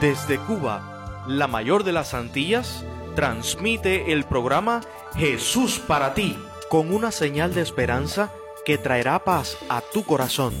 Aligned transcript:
Desde 0.00 0.38
Cuba, 0.38 1.24
la 1.26 1.48
mayor 1.48 1.82
de 1.82 1.90
las 1.90 2.14
Antillas, 2.14 2.84
transmite 3.16 4.12
el 4.12 4.22
programa 4.22 4.80
Jesús 5.16 5.80
para 5.80 6.14
ti, 6.14 6.38
con 6.70 6.94
una 6.94 7.10
señal 7.10 7.52
de 7.52 7.62
esperanza 7.62 8.30
que 8.64 8.78
traerá 8.78 9.24
paz 9.24 9.56
a 9.68 9.80
tu 9.80 10.04
corazón. 10.04 10.54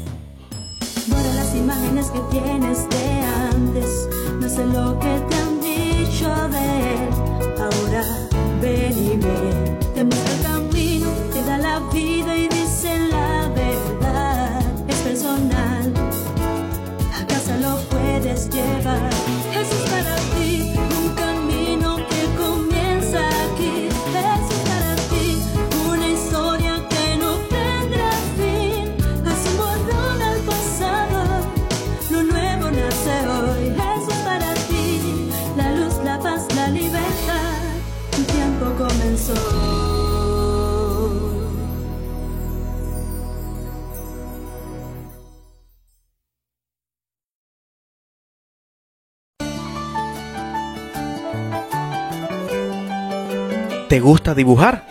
¿Te 53.88 54.00
gusta 54.00 54.34
dibujar? 54.34 54.86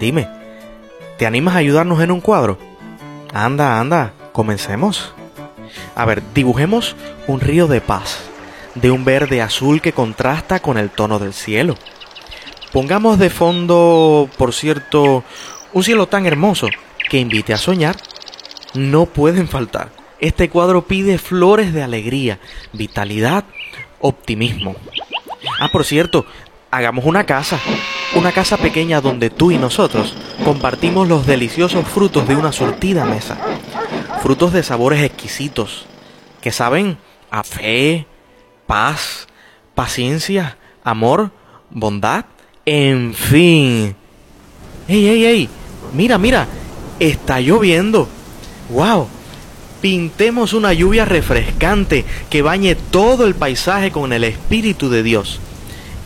Dime, 0.00 0.28
¿te 1.18 1.26
animas 1.26 1.54
a 1.54 1.58
ayudarnos 1.58 2.00
en 2.02 2.10
un 2.10 2.20
cuadro? 2.20 2.58
Anda, 3.32 3.78
anda, 3.78 4.12
comencemos. 4.32 5.14
A 5.94 6.04
ver, 6.04 6.20
dibujemos 6.34 6.96
un 7.28 7.38
río 7.38 7.68
de 7.68 7.80
paz, 7.80 8.18
de 8.74 8.90
un 8.90 9.04
verde 9.04 9.40
azul 9.40 9.80
que 9.80 9.92
contrasta 9.92 10.58
con 10.58 10.78
el 10.78 10.90
tono 10.90 11.20
del 11.20 11.32
cielo. 11.32 11.76
Pongamos 12.72 13.20
de 13.20 13.30
fondo, 13.30 14.28
por 14.36 14.52
cierto, 14.52 15.22
un 15.72 15.84
cielo 15.84 16.08
tan 16.08 16.26
hermoso 16.26 16.66
que 17.08 17.18
invite 17.18 17.52
a 17.52 17.58
soñar. 17.58 17.96
No 18.74 19.06
pueden 19.06 19.46
faltar. 19.46 19.90
Este 20.18 20.48
cuadro 20.50 20.86
pide 20.86 21.18
flores 21.18 21.72
de 21.72 21.84
alegría, 21.84 22.40
vitalidad, 22.72 23.44
optimismo. 24.00 24.74
Ah, 25.60 25.68
por 25.70 25.84
cierto, 25.84 26.26
hagamos 26.72 27.04
una 27.04 27.24
casa, 27.24 27.60
una 28.14 28.32
casa 28.32 28.56
pequeña 28.56 29.02
donde 29.02 29.28
tú 29.28 29.52
y 29.52 29.58
nosotros 29.58 30.16
compartimos 30.42 31.06
los 31.06 31.26
deliciosos 31.26 31.86
frutos 31.86 32.26
de 32.26 32.34
una 32.34 32.50
surtida 32.50 33.04
mesa. 33.04 33.36
Frutos 34.22 34.54
de 34.54 34.62
sabores 34.62 35.04
exquisitos, 35.04 35.84
que 36.40 36.50
saben 36.50 36.96
a 37.30 37.44
fe, 37.44 38.06
paz, 38.66 39.28
paciencia, 39.74 40.56
amor, 40.82 41.30
bondad, 41.70 42.24
en 42.64 43.12
fin. 43.12 43.94
¡Ey, 44.88 45.08
ey, 45.08 45.24
ey! 45.26 45.48
Mira, 45.92 46.16
mira, 46.16 46.48
está 46.98 47.40
lloviendo. 47.40 48.08
¡Wow! 48.70 49.08
Pintemos 49.82 50.54
una 50.54 50.72
lluvia 50.72 51.04
refrescante 51.04 52.06
que 52.30 52.40
bañe 52.40 52.76
todo 52.76 53.26
el 53.26 53.34
paisaje 53.34 53.90
con 53.90 54.14
el 54.14 54.24
Espíritu 54.24 54.88
de 54.88 55.02
Dios 55.02 55.38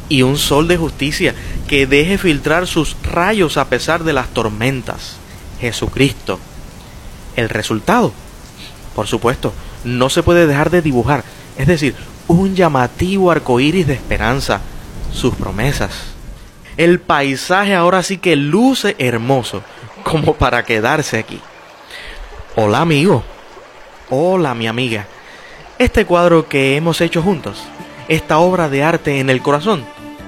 y 0.09 0.23
un 0.23 0.39
sol 0.39 0.69
de 0.69 0.77
justicia 0.77 1.35
que 1.69 1.87
deje 1.87 2.19
filtrar 2.19 2.67
sus 2.67 2.97
rayos 3.03 3.56
a 3.56 3.69
pesar 3.69 4.05
de 4.05 4.12
las 4.12 4.28
tormentas. 4.28 5.17
Jesucristo. 5.61 6.39
El 7.34 7.49
resultado, 7.49 8.12
por 8.94 9.06
supuesto, 9.06 9.53
no 9.84 10.09
se 10.09 10.22
puede 10.22 10.47
dejar 10.47 10.71
de 10.71 10.83
dibujar, 10.83 11.25
es 11.59 11.67
decir, 11.67 11.94
un 12.28 12.55
llamativo 12.55 13.31
arco 13.31 13.61
iris 13.61 13.87
de 13.87 13.94
esperanza, 13.94 14.61
sus 15.12 15.34
promesas. 15.34 15.93
El 16.77 17.00
paisaje 17.00 17.75
ahora 17.75 18.03
sí 18.03 18.19
que 18.19 18.37
luce 18.37 18.97
hermoso, 18.99 19.62
como 20.03 20.34
para 20.34 20.65
quedarse 20.65 21.19
aquí. 21.19 21.41
Hola 22.55 22.81
amigo, 22.81 23.23
hola 24.11 24.55
mi 24.55 24.67
amiga. 24.67 25.06
Este 25.78 26.06
cuadro 26.06 26.49
que 26.49 26.77
hemos 26.77 27.00
hecho 27.00 27.23
juntos, 27.23 27.65
esta 28.09 28.38
obra 28.38 28.69
de 28.69 28.83
arte 28.83 29.21
en 29.21 29.31
el 29.31 29.43
corazón, 29.43 29.84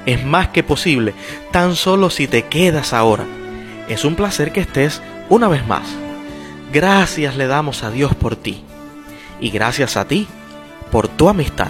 es 0.07 0.25
más 0.25 0.49
que 0.49 0.63
posible, 0.63 1.15
tan 1.53 1.77
solo 1.77 2.11
si 2.11 2.27
te 2.27 2.45
quedas 2.45 2.93
ahora. 2.93 3.25
Es 3.89 4.05
un 4.05 4.15
placer 4.15 4.53
que 4.53 4.61
estés 4.61 5.03
una 5.29 5.49
vez 5.49 5.67
más. 5.67 5.87
Gracias 6.73 7.37
le 7.37 7.47
damos 7.47 7.83
a 7.83 7.91
Dios 7.91 8.15
por 8.15 8.37
ti 8.37 8.63
y 9.41 9.51
gracias 9.51 9.97
a 9.97 10.07
ti 10.07 10.27
por 10.91 11.09
tu 11.09 11.29
amistad. 11.29 11.69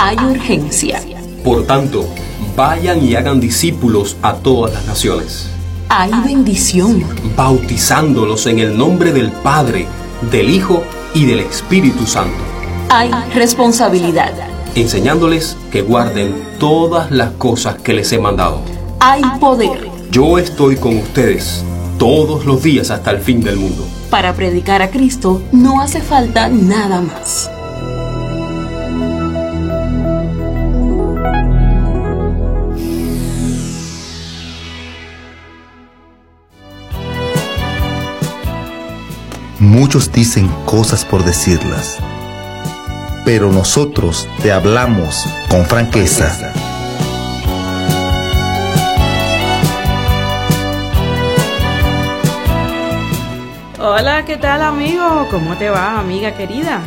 Hay 0.00 0.16
urgencia. 0.16 1.00
Por 1.42 1.66
tanto, 1.66 2.06
vayan 2.56 3.04
y 3.04 3.16
hagan 3.16 3.40
discípulos 3.40 4.16
a 4.22 4.34
todas 4.34 4.72
las 4.72 4.86
naciones, 4.86 5.48
Hay 5.88 6.12
bendición. 6.24 7.02
bautizándolos 7.36 8.46
en 8.46 8.60
el 8.60 8.78
nombre 8.78 9.12
del 9.12 9.32
Padre, 9.32 9.86
del 10.30 10.50
Hijo 10.50 10.84
y 11.14 11.24
del 11.26 11.40
Espíritu 11.40 12.06
Santo, 12.06 12.36
Hay 12.90 13.10
responsabilidad. 13.34 14.32
enseñándoles 14.76 15.56
que 15.72 15.82
guarden 15.82 16.32
todas 16.60 17.10
las 17.10 17.32
cosas 17.32 17.76
que 17.82 17.92
les 17.94 18.12
he 18.12 18.18
mandado. 18.20 18.60
Hay 19.00 19.22
poder 19.40 19.88
Yo 20.12 20.38
estoy 20.38 20.76
con 20.76 20.96
ustedes 20.98 21.64
todos 21.98 22.44
los 22.46 22.62
días 22.62 22.90
hasta 22.90 23.10
el 23.10 23.18
fin 23.18 23.42
del 23.42 23.56
mundo. 23.56 23.84
para 24.10 24.32
predicar 24.34 24.80
a 24.80 24.90
Cristo. 24.90 25.42
No 25.52 25.80
hace 25.82 26.00
falta 26.00 26.48
nada 26.48 27.00
más. 27.00 27.50
Muchos 39.78 40.10
dicen 40.10 40.48
cosas 40.64 41.04
por 41.04 41.24
decirlas, 41.24 42.00
pero 43.24 43.52
nosotros 43.52 44.28
te 44.42 44.50
hablamos 44.50 45.24
con 45.48 45.64
franqueza. 45.66 46.52
Hola, 53.78 54.24
¿qué 54.24 54.36
tal 54.36 54.62
amigo? 54.62 55.28
¿Cómo 55.30 55.56
te 55.56 55.70
va, 55.70 56.00
amiga 56.00 56.36
querida? 56.36 56.80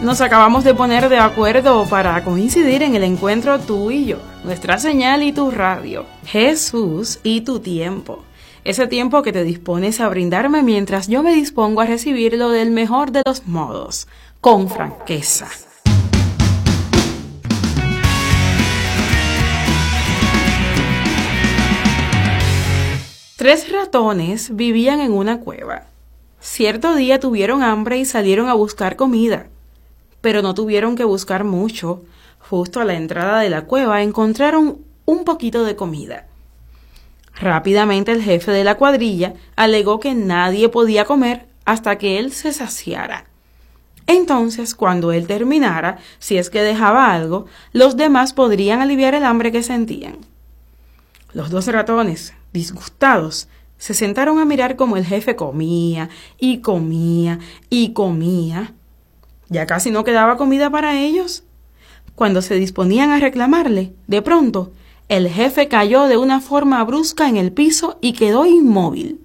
Nos 0.00 0.22
acabamos 0.22 0.64
de 0.64 0.72
poner 0.72 1.10
de 1.10 1.18
acuerdo 1.18 1.84
para 1.90 2.24
coincidir 2.24 2.82
en 2.82 2.94
el 2.94 3.04
encuentro 3.04 3.58
tú 3.58 3.90
y 3.90 4.06
yo, 4.06 4.16
nuestra 4.44 4.78
señal 4.78 5.22
y 5.22 5.32
tu 5.32 5.50
radio, 5.50 6.06
Jesús 6.24 7.20
y 7.22 7.42
tu 7.42 7.60
tiempo. 7.60 8.24
Ese 8.62 8.86
tiempo 8.86 9.22
que 9.22 9.32
te 9.32 9.42
dispones 9.42 10.00
a 10.00 10.08
brindarme 10.10 10.62
mientras 10.62 11.08
yo 11.08 11.22
me 11.22 11.34
dispongo 11.34 11.80
a 11.80 11.86
recibirlo 11.86 12.50
del 12.50 12.70
mejor 12.70 13.10
de 13.10 13.22
los 13.24 13.46
modos, 13.46 14.06
con 14.42 14.68
franqueza. 14.68 15.48
Tres 23.36 23.72
ratones 23.72 24.54
vivían 24.54 25.00
en 25.00 25.12
una 25.12 25.40
cueva. 25.40 25.86
Cierto 26.40 26.94
día 26.94 27.18
tuvieron 27.18 27.62
hambre 27.62 27.96
y 27.96 28.04
salieron 28.04 28.50
a 28.50 28.54
buscar 28.54 28.96
comida, 28.96 29.46
pero 30.20 30.42
no 30.42 30.52
tuvieron 30.52 30.96
que 30.96 31.04
buscar 31.04 31.44
mucho. 31.44 32.02
Justo 32.38 32.80
a 32.80 32.84
la 32.84 32.94
entrada 32.94 33.40
de 33.40 33.48
la 33.48 33.62
cueva 33.62 34.02
encontraron 34.02 34.84
un 35.06 35.24
poquito 35.24 35.64
de 35.64 35.76
comida. 35.76 36.26
Rápidamente 37.40 38.12
el 38.12 38.22
jefe 38.22 38.52
de 38.52 38.64
la 38.64 38.76
cuadrilla 38.76 39.32
alegó 39.56 39.98
que 39.98 40.14
nadie 40.14 40.68
podía 40.68 41.06
comer 41.06 41.46
hasta 41.64 41.96
que 41.96 42.18
él 42.18 42.32
se 42.32 42.52
saciara. 42.52 43.24
Entonces, 44.06 44.74
cuando 44.74 45.10
él 45.12 45.26
terminara, 45.26 45.98
si 46.18 46.36
es 46.36 46.50
que 46.50 46.62
dejaba 46.62 47.14
algo, 47.14 47.46
los 47.72 47.96
demás 47.96 48.34
podrían 48.34 48.80
aliviar 48.80 49.14
el 49.14 49.24
hambre 49.24 49.52
que 49.52 49.62
sentían. 49.62 50.18
Los 51.32 51.48
dos 51.48 51.66
ratones, 51.68 52.34
disgustados, 52.52 53.48
se 53.78 53.94
sentaron 53.94 54.38
a 54.38 54.44
mirar 54.44 54.76
cómo 54.76 54.98
el 54.98 55.06
jefe 55.06 55.34
comía 55.34 56.10
y 56.38 56.58
comía 56.58 57.38
y 57.70 57.94
comía. 57.94 58.74
Ya 59.48 59.64
casi 59.64 59.90
no 59.90 60.04
quedaba 60.04 60.36
comida 60.36 60.68
para 60.68 61.00
ellos. 61.00 61.44
Cuando 62.14 62.42
se 62.42 62.56
disponían 62.56 63.10
a 63.10 63.18
reclamarle, 63.18 63.94
de 64.08 64.20
pronto, 64.20 64.72
el 65.10 65.28
jefe 65.28 65.66
cayó 65.66 66.04
de 66.04 66.16
una 66.16 66.40
forma 66.40 66.82
brusca 66.84 67.28
en 67.28 67.36
el 67.36 67.50
piso 67.50 67.98
y 68.00 68.12
quedó 68.12 68.46
inmóvil. 68.46 69.20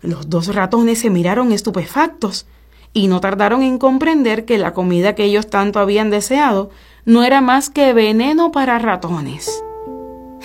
Los 0.00 0.30
dos 0.30 0.54
ratones 0.54 1.00
se 1.00 1.10
miraron 1.10 1.52
estupefactos 1.52 2.46
y 2.94 3.08
no 3.08 3.20
tardaron 3.20 3.62
en 3.62 3.76
comprender 3.76 4.46
que 4.46 4.56
la 4.56 4.72
comida 4.72 5.14
que 5.14 5.24
ellos 5.24 5.48
tanto 5.48 5.78
habían 5.78 6.08
deseado 6.08 6.70
no 7.04 7.22
era 7.22 7.42
más 7.42 7.68
que 7.68 7.92
veneno 7.92 8.50
para 8.50 8.78
ratones. 8.78 9.62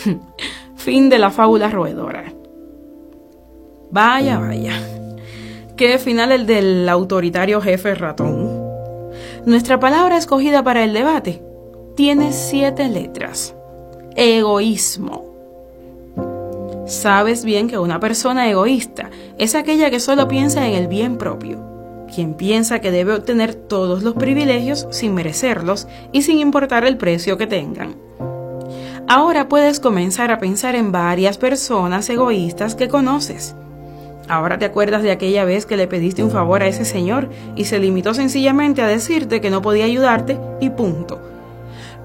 fin 0.76 1.08
de 1.08 1.20
la 1.20 1.32
fábula 1.32 1.70
roedora. 1.70 2.34
Vaya, 3.92 4.40
vaya. 4.40 4.74
Qué 5.78 5.98
final 6.00 6.34
el 6.34 6.46
del 6.46 6.90
autoritario 6.90 7.62
jefe 7.62 7.96
ratón. 7.96 8.62
Nuestra 9.46 9.80
palabra 9.80 10.18
escogida 10.18 10.66
para 10.66 10.84
el 10.84 10.92
debate 10.92 11.42
tiene 11.96 12.34
siete 12.34 12.90
letras. 12.90 13.56
Egoísmo. 14.16 15.26
Sabes 16.86 17.44
bien 17.44 17.68
que 17.68 17.80
una 17.80 18.00
persona 18.00 18.48
egoísta 18.48 19.10
es 19.40 19.56
aquella 19.56 19.90
que 19.90 20.00
solo 20.00 20.28
piensa 20.28 20.68
en 20.68 20.76
el 20.76 20.88
bien 20.88 21.18
propio, 21.18 21.60
quien 22.14 22.36
piensa 22.36 22.80
que 22.80 22.92
debe 22.92 23.14
obtener 23.14 23.56
todos 23.56 24.04
los 24.04 24.14
privilegios 24.14 24.88
sin 24.92 25.16
merecerlos 25.16 25.88
y 26.12 26.22
sin 26.22 26.38
importar 26.38 26.86
el 26.86 26.98
precio 26.98 27.40
que 27.40 27.48
tengan. 27.48 27.96
Ahora 29.08 29.50
puedes 29.50 29.80
comenzar 29.80 30.30
a 30.30 30.38
pensar 30.38 30.76
en 30.76 30.92
varias 30.92 31.40
personas 31.40 32.08
egoístas 32.08 32.76
que 32.76 32.90
conoces. 32.90 33.56
Ahora 34.30 34.60
te 34.60 34.66
acuerdas 34.66 35.02
de 35.02 35.12
aquella 35.12 35.44
vez 35.44 35.66
que 35.66 35.76
le 35.76 35.88
pediste 35.88 36.24
un 36.24 36.30
favor 36.30 36.62
a 36.62 36.68
ese 36.68 36.86
señor 36.86 37.30
y 37.56 37.66
se 37.66 37.80
limitó 37.80 38.14
sencillamente 38.14 38.84
a 38.84 38.88
decirte 38.88 39.42
que 39.42 39.50
no 39.50 39.64
podía 39.64 39.86
ayudarte 39.86 40.38
y 40.62 40.70
punto 40.70 41.33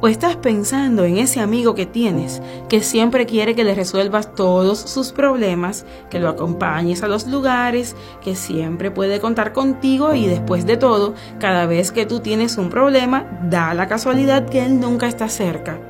¿O 0.01 0.07
estás 0.07 0.37
pensando 0.37 1.05
en 1.05 1.19
ese 1.19 1.41
amigo 1.41 1.75
que 1.75 1.85
tienes, 1.85 2.41
que 2.69 2.83
siempre 2.83 3.27
quiere 3.27 3.57
que 3.57 3.65
le 3.65 3.75
resuelvas 3.75 4.33
todos 4.35 4.79
sus 4.79 5.11
problemas, 5.11 5.85
que 6.09 6.21
lo 6.21 6.29
acompañes 6.29 7.03
a 7.03 7.09
los 7.09 7.27
lugares, 7.27 7.97
que 8.23 8.37
siempre 8.37 8.93
puede 8.93 9.19
contar 9.19 9.53
contigo 9.53 10.15
y 10.15 10.27
después 10.27 10.67
de 10.67 10.77
todo, 10.77 11.15
cada 11.41 11.67
vez 11.67 11.91
que 11.91 12.07
tú 12.07 12.21
tienes 12.21 12.59
un 12.59 12.71
problema, 12.71 13.27
da 13.43 13.75
la 13.75 13.89
casualidad 13.89 14.49
que 14.49 14.65
él 14.65 14.79
nunca 14.79 15.09
está 15.09 15.29
cerca? 15.29 15.81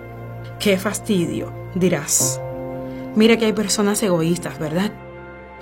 ¡Qué 0.59 0.79
fastidio! 0.79 1.53
dirás. 1.75 2.41
Mira 3.15 3.37
que 3.37 3.47
hay 3.47 3.53
personas 3.53 4.03
egoístas, 4.03 4.59
¿verdad? 4.59 4.91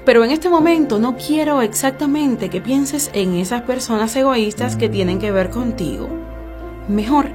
Pero 0.04 0.24
en 0.24 0.30
este 0.30 0.48
momento 0.48 0.98
no 0.98 1.16
quiero 1.16 1.62
exactamente 1.62 2.48
que 2.48 2.60
pienses 2.60 3.10
en 3.12 3.34
esas 3.34 3.62
personas 3.62 4.14
egoístas 4.14 4.76
que 4.76 4.88
tienen 4.88 5.18
que 5.18 5.32
ver 5.32 5.50
contigo. 5.50 6.08
Mejor, 6.88 7.30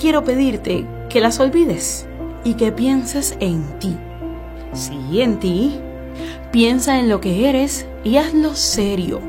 quiero 0.00 0.22
pedirte 0.24 0.86
que 1.08 1.20
las 1.20 1.40
olvides 1.40 2.06
y 2.44 2.54
que 2.54 2.72
pienses 2.72 3.36
en 3.40 3.62
ti. 3.78 3.96
Sí, 4.72 5.20
en 5.20 5.38
ti. 5.38 5.80
Piensa 6.52 6.98
en 6.98 7.08
lo 7.08 7.20
que 7.20 7.48
eres 7.48 7.86
y 8.04 8.16
hazlo 8.16 8.54
serio. 8.54 9.20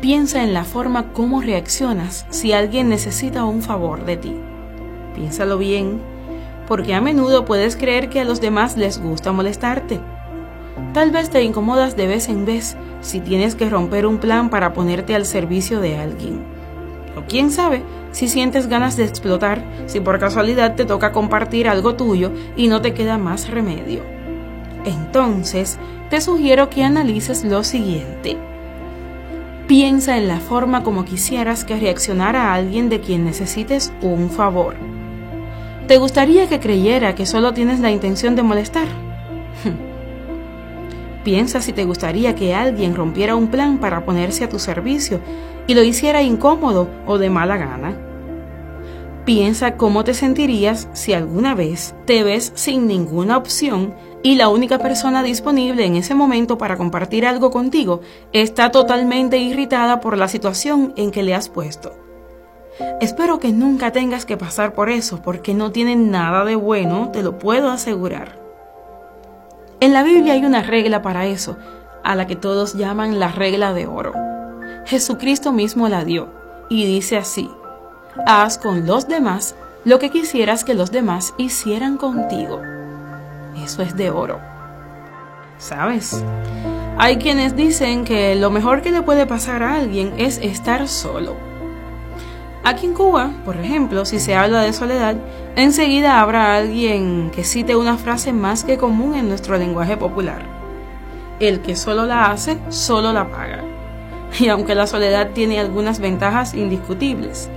Piensa 0.00 0.42
en 0.42 0.54
la 0.54 0.64
forma 0.64 1.12
como 1.12 1.40
reaccionas 1.40 2.26
si 2.30 2.52
alguien 2.52 2.88
necesita 2.88 3.44
un 3.44 3.62
favor 3.62 4.04
de 4.04 4.16
ti. 4.16 4.36
Piénsalo 5.14 5.58
bien, 5.58 6.00
porque 6.66 6.94
a 6.94 7.00
menudo 7.00 7.44
puedes 7.44 7.76
creer 7.76 8.08
que 8.08 8.20
a 8.20 8.24
los 8.24 8.40
demás 8.40 8.76
les 8.76 9.00
gusta 9.02 9.32
molestarte. 9.32 10.00
Tal 10.92 11.10
vez 11.10 11.30
te 11.30 11.42
incomodas 11.42 11.96
de 11.96 12.06
vez 12.06 12.28
en 12.28 12.44
vez 12.44 12.76
si 13.00 13.20
tienes 13.20 13.54
que 13.54 13.68
romper 13.68 14.06
un 14.06 14.18
plan 14.18 14.50
para 14.50 14.72
ponerte 14.72 15.14
al 15.14 15.26
servicio 15.26 15.80
de 15.80 15.96
alguien. 15.96 16.44
O 17.16 17.22
quién 17.26 17.50
sabe, 17.50 17.82
si 18.16 18.28
sientes 18.28 18.66
ganas 18.66 18.96
de 18.96 19.04
explotar, 19.04 19.62
si 19.84 20.00
por 20.00 20.18
casualidad 20.18 20.74
te 20.74 20.86
toca 20.86 21.12
compartir 21.12 21.68
algo 21.68 21.96
tuyo 21.96 22.32
y 22.56 22.68
no 22.68 22.80
te 22.80 22.94
queda 22.94 23.18
más 23.18 23.50
remedio. 23.50 24.00
Entonces, 24.86 25.78
te 26.08 26.22
sugiero 26.22 26.70
que 26.70 26.82
analices 26.82 27.44
lo 27.44 27.62
siguiente. 27.62 28.38
Piensa 29.66 30.16
en 30.16 30.28
la 30.28 30.40
forma 30.40 30.82
como 30.82 31.04
quisieras 31.04 31.66
que 31.66 31.76
reaccionara 31.76 32.54
alguien 32.54 32.88
de 32.88 33.02
quien 33.02 33.22
necesites 33.22 33.92
un 34.00 34.30
favor. 34.30 34.76
¿Te 35.86 35.98
gustaría 35.98 36.48
que 36.48 36.58
creyera 36.58 37.14
que 37.14 37.26
solo 37.26 37.52
tienes 37.52 37.80
la 37.80 37.90
intención 37.90 38.34
de 38.34 38.42
molestar? 38.42 38.88
Piensa 41.22 41.60
si 41.60 41.74
te 41.74 41.84
gustaría 41.84 42.34
que 42.34 42.54
alguien 42.54 42.94
rompiera 42.94 43.36
un 43.36 43.48
plan 43.48 43.76
para 43.76 44.06
ponerse 44.06 44.44
a 44.44 44.48
tu 44.48 44.58
servicio 44.58 45.20
y 45.66 45.74
lo 45.74 45.82
hiciera 45.82 46.22
incómodo 46.22 46.88
o 47.04 47.18
de 47.18 47.28
mala 47.28 47.58
gana. 47.58 48.05
Piensa 49.26 49.76
cómo 49.76 50.04
te 50.04 50.14
sentirías 50.14 50.88
si 50.92 51.12
alguna 51.12 51.56
vez 51.56 51.96
te 52.04 52.22
ves 52.22 52.52
sin 52.54 52.86
ninguna 52.86 53.36
opción 53.36 53.92
y 54.22 54.36
la 54.36 54.48
única 54.48 54.78
persona 54.78 55.24
disponible 55.24 55.84
en 55.84 55.96
ese 55.96 56.14
momento 56.14 56.58
para 56.58 56.76
compartir 56.76 57.26
algo 57.26 57.50
contigo 57.50 58.02
está 58.32 58.70
totalmente 58.70 59.38
irritada 59.38 59.98
por 59.98 60.16
la 60.16 60.28
situación 60.28 60.94
en 60.96 61.10
que 61.10 61.24
le 61.24 61.34
has 61.34 61.48
puesto. 61.48 61.92
Espero 63.00 63.40
que 63.40 63.50
nunca 63.50 63.90
tengas 63.90 64.26
que 64.26 64.36
pasar 64.36 64.74
por 64.74 64.90
eso 64.90 65.20
porque 65.22 65.54
no 65.54 65.72
tiene 65.72 65.96
nada 65.96 66.44
de 66.44 66.54
bueno, 66.54 67.10
te 67.12 67.24
lo 67.24 67.36
puedo 67.36 67.70
asegurar. 67.70 68.38
En 69.80 69.92
la 69.92 70.04
Biblia 70.04 70.34
hay 70.34 70.44
una 70.44 70.62
regla 70.62 71.02
para 71.02 71.26
eso, 71.26 71.56
a 72.04 72.14
la 72.14 72.28
que 72.28 72.36
todos 72.36 72.74
llaman 72.74 73.18
la 73.18 73.32
regla 73.32 73.74
de 73.74 73.88
oro. 73.88 74.12
Jesucristo 74.84 75.50
mismo 75.50 75.88
la 75.88 76.04
dio 76.04 76.28
y 76.70 76.86
dice 76.86 77.16
así, 77.16 77.50
haz 78.26 78.58
con 78.58 78.86
los 78.86 79.08
demás 79.08 79.54
lo 79.84 79.98
que 79.98 80.10
quisieras 80.10 80.64
que 80.64 80.74
los 80.74 80.90
demás 80.90 81.34
hicieran 81.38 81.96
contigo. 81.96 82.60
Eso 83.62 83.82
es 83.82 83.96
de 83.96 84.10
oro. 84.10 84.40
¿Sabes? 85.58 86.22
Hay 86.98 87.18
quienes 87.18 87.56
dicen 87.56 88.04
que 88.04 88.34
lo 88.34 88.50
mejor 88.50 88.82
que 88.82 88.90
le 88.90 89.02
puede 89.02 89.26
pasar 89.26 89.62
a 89.62 89.74
alguien 89.74 90.14
es 90.18 90.38
estar 90.38 90.88
solo. 90.88 91.36
Aquí 92.64 92.86
en 92.86 92.94
Cuba, 92.94 93.30
por 93.44 93.56
ejemplo, 93.56 94.04
si 94.04 94.18
se 94.18 94.34
habla 94.34 94.62
de 94.62 94.72
soledad, 94.72 95.14
enseguida 95.54 96.20
habrá 96.20 96.56
alguien 96.56 97.30
que 97.30 97.44
cite 97.44 97.76
una 97.76 97.96
frase 97.96 98.32
más 98.32 98.64
que 98.64 98.76
común 98.76 99.14
en 99.14 99.28
nuestro 99.28 99.56
lenguaje 99.56 99.96
popular. 99.96 100.42
El 101.38 101.60
que 101.60 101.76
solo 101.76 102.06
la 102.06 102.32
hace, 102.32 102.58
solo 102.70 103.12
la 103.12 103.28
paga. 103.28 103.62
Y 104.40 104.48
aunque 104.48 104.74
la 104.74 104.88
soledad 104.88 105.30
tiene 105.32 105.60
algunas 105.60 106.00
ventajas 106.00 106.54
indiscutibles, 106.54 107.48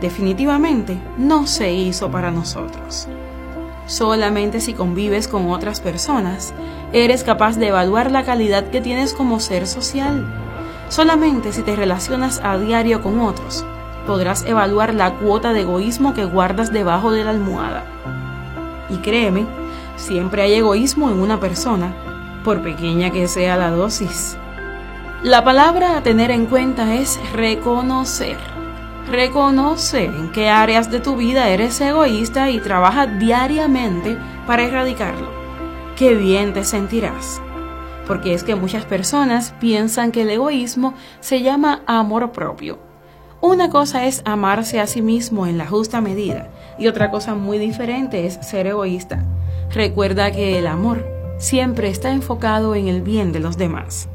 definitivamente 0.00 0.98
no 1.18 1.46
se 1.46 1.72
hizo 1.72 2.10
para 2.10 2.30
nosotros. 2.30 3.08
Solamente 3.86 4.60
si 4.60 4.72
convives 4.72 5.26
con 5.26 5.50
otras 5.50 5.80
personas, 5.80 6.54
eres 6.92 7.24
capaz 7.24 7.56
de 7.56 7.68
evaluar 7.68 8.10
la 8.10 8.24
calidad 8.24 8.70
que 8.70 8.80
tienes 8.80 9.12
como 9.12 9.40
ser 9.40 9.66
social. 9.66 10.26
Solamente 10.88 11.52
si 11.52 11.62
te 11.62 11.76
relacionas 11.76 12.40
a 12.42 12.56
diario 12.56 13.02
con 13.02 13.20
otros, 13.20 13.64
podrás 14.06 14.44
evaluar 14.44 14.94
la 14.94 15.14
cuota 15.14 15.52
de 15.52 15.62
egoísmo 15.62 16.14
que 16.14 16.24
guardas 16.24 16.72
debajo 16.72 17.10
de 17.10 17.24
la 17.24 17.30
almohada. 17.30 17.84
Y 18.90 18.96
créeme, 18.98 19.46
siempre 19.96 20.42
hay 20.42 20.54
egoísmo 20.54 21.10
en 21.10 21.20
una 21.20 21.38
persona, 21.38 21.94
por 22.44 22.62
pequeña 22.62 23.10
que 23.10 23.28
sea 23.28 23.56
la 23.56 23.70
dosis. 23.70 24.36
La 25.22 25.44
palabra 25.44 25.96
a 25.96 26.02
tener 26.02 26.30
en 26.30 26.46
cuenta 26.46 26.94
es 26.94 27.20
reconocer. 27.32 28.49
Reconoce 29.10 30.04
en 30.04 30.30
qué 30.30 30.50
áreas 30.50 30.88
de 30.88 31.00
tu 31.00 31.16
vida 31.16 31.48
eres 31.48 31.80
egoísta 31.80 32.48
y 32.50 32.60
trabaja 32.60 33.08
diariamente 33.08 34.16
para 34.46 34.62
erradicarlo. 34.62 35.28
Qué 35.96 36.14
bien 36.14 36.52
te 36.52 36.62
sentirás. 36.62 37.42
Porque 38.06 38.34
es 38.34 38.44
que 38.44 38.54
muchas 38.54 38.84
personas 38.84 39.52
piensan 39.58 40.12
que 40.12 40.22
el 40.22 40.30
egoísmo 40.30 40.94
se 41.18 41.42
llama 41.42 41.82
amor 41.86 42.30
propio. 42.30 42.78
Una 43.40 43.68
cosa 43.68 44.06
es 44.06 44.22
amarse 44.26 44.78
a 44.78 44.86
sí 44.86 45.02
mismo 45.02 45.48
en 45.48 45.58
la 45.58 45.66
justa 45.66 46.00
medida 46.00 46.48
y 46.78 46.86
otra 46.86 47.10
cosa 47.10 47.34
muy 47.34 47.58
diferente 47.58 48.26
es 48.26 48.34
ser 48.42 48.68
egoísta. 48.68 49.24
Recuerda 49.72 50.30
que 50.30 50.56
el 50.56 50.68
amor 50.68 51.04
siempre 51.38 51.88
está 51.88 52.12
enfocado 52.12 52.76
en 52.76 52.86
el 52.86 53.02
bien 53.02 53.32
de 53.32 53.40
los 53.40 53.56
demás. 53.56 54.09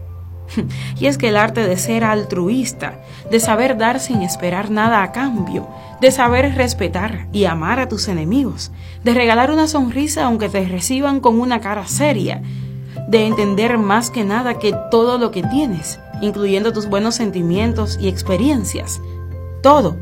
Y 1.00 1.08
es 1.08 1.18
que 1.18 1.30
el 1.30 1.38
arte 1.38 1.68
de 1.68 1.78
ser 1.78 2.04
altruista, 2.04 3.00
de 3.30 3.40
saber 3.40 3.78
dar 3.78 4.00
sin 4.00 4.22
esperar 4.22 4.72
nada 4.72 5.04
a 5.04 5.12
cambio, 5.12 5.68
de 6.02 6.12
saber 6.12 6.56
respetar 6.56 7.28
y 7.32 7.46
amar 7.46 7.80
a 7.80 7.90
tus 7.90 8.08
enemigos, 8.08 8.72
de 9.04 9.14
regalar 9.14 9.52
una 9.52 9.68
sonrisa 9.68 10.26
aunque 10.26 10.50
te 10.50 10.66
reciban 10.66 11.20
con 11.20 11.40
una 11.40 11.62
cara 11.62 11.88
seria, 11.88 12.42
de 13.08 13.28
entender 13.28 13.78
más 13.78 14.10
que 14.10 14.24
nada 14.24 14.58
que 14.58 14.74
todo 14.90 15.18
lo 15.18 15.32
que 15.32 15.44
tienes 15.44 16.00
incluyendo 16.22 16.74
tus 16.74 16.88
buenos 16.88 17.16
sentimientos 17.16 17.98
y 18.00 18.08
experiencias. 18.08 19.02
Todo 19.62 19.98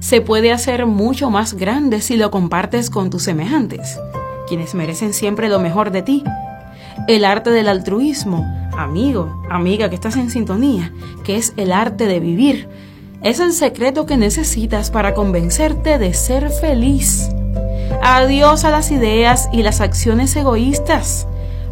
se 0.00 0.20
puede 0.20 0.52
hacer 0.52 0.86
mucho 0.86 1.30
más 1.30 1.54
grande 1.54 2.00
si 2.00 2.16
lo 2.16 2.30
compartes 2.30 2.90
con 2.90 3.10
tus 3.10 3.24
semejantes, 3.24 3.98
quienes 4.46 4.74
merecen 4.74 5.12
siempre 5.12 5.48
lo 5.48 5.58
mejor 5.58 5.90
de 5.90 6.02
ti. 6.02 6.24
El 7.06 7.24
arte 7.24 7.50
del 7.50 7.68
altruismo, 7.68 8.44
amigo, 8.76 9.42
amiga 9.50 9.88
que 9.88 9.94
estás 9.94 10.16
en 10.16 10.30
sintonía, 10.30 10.92
que 11.24 11.36
es 11.36 11.54
el 11.56 11.72
arte 11.72 12.06
de 12.06 12.20
vivir, 12.20 12.68
es 13.22 13.40
el 13.40 13.52
secreto 13.52 14.06
que 14.06 14.16
necesitas 14.16 14.90
para 14.90 15.14
convencerte 15.14 15.98
de 15.98 16.14
ser 16.14 16.50
feliz. 16.50 17.30
Adiós 18.02 18.64
a 18.64 18.70
las 18.70 18.90
ideas 18.90 19.48
y 19.52 19.62
las 19.62 19.80
acciones 19.80 20.34
egoístas. 20.36 21.26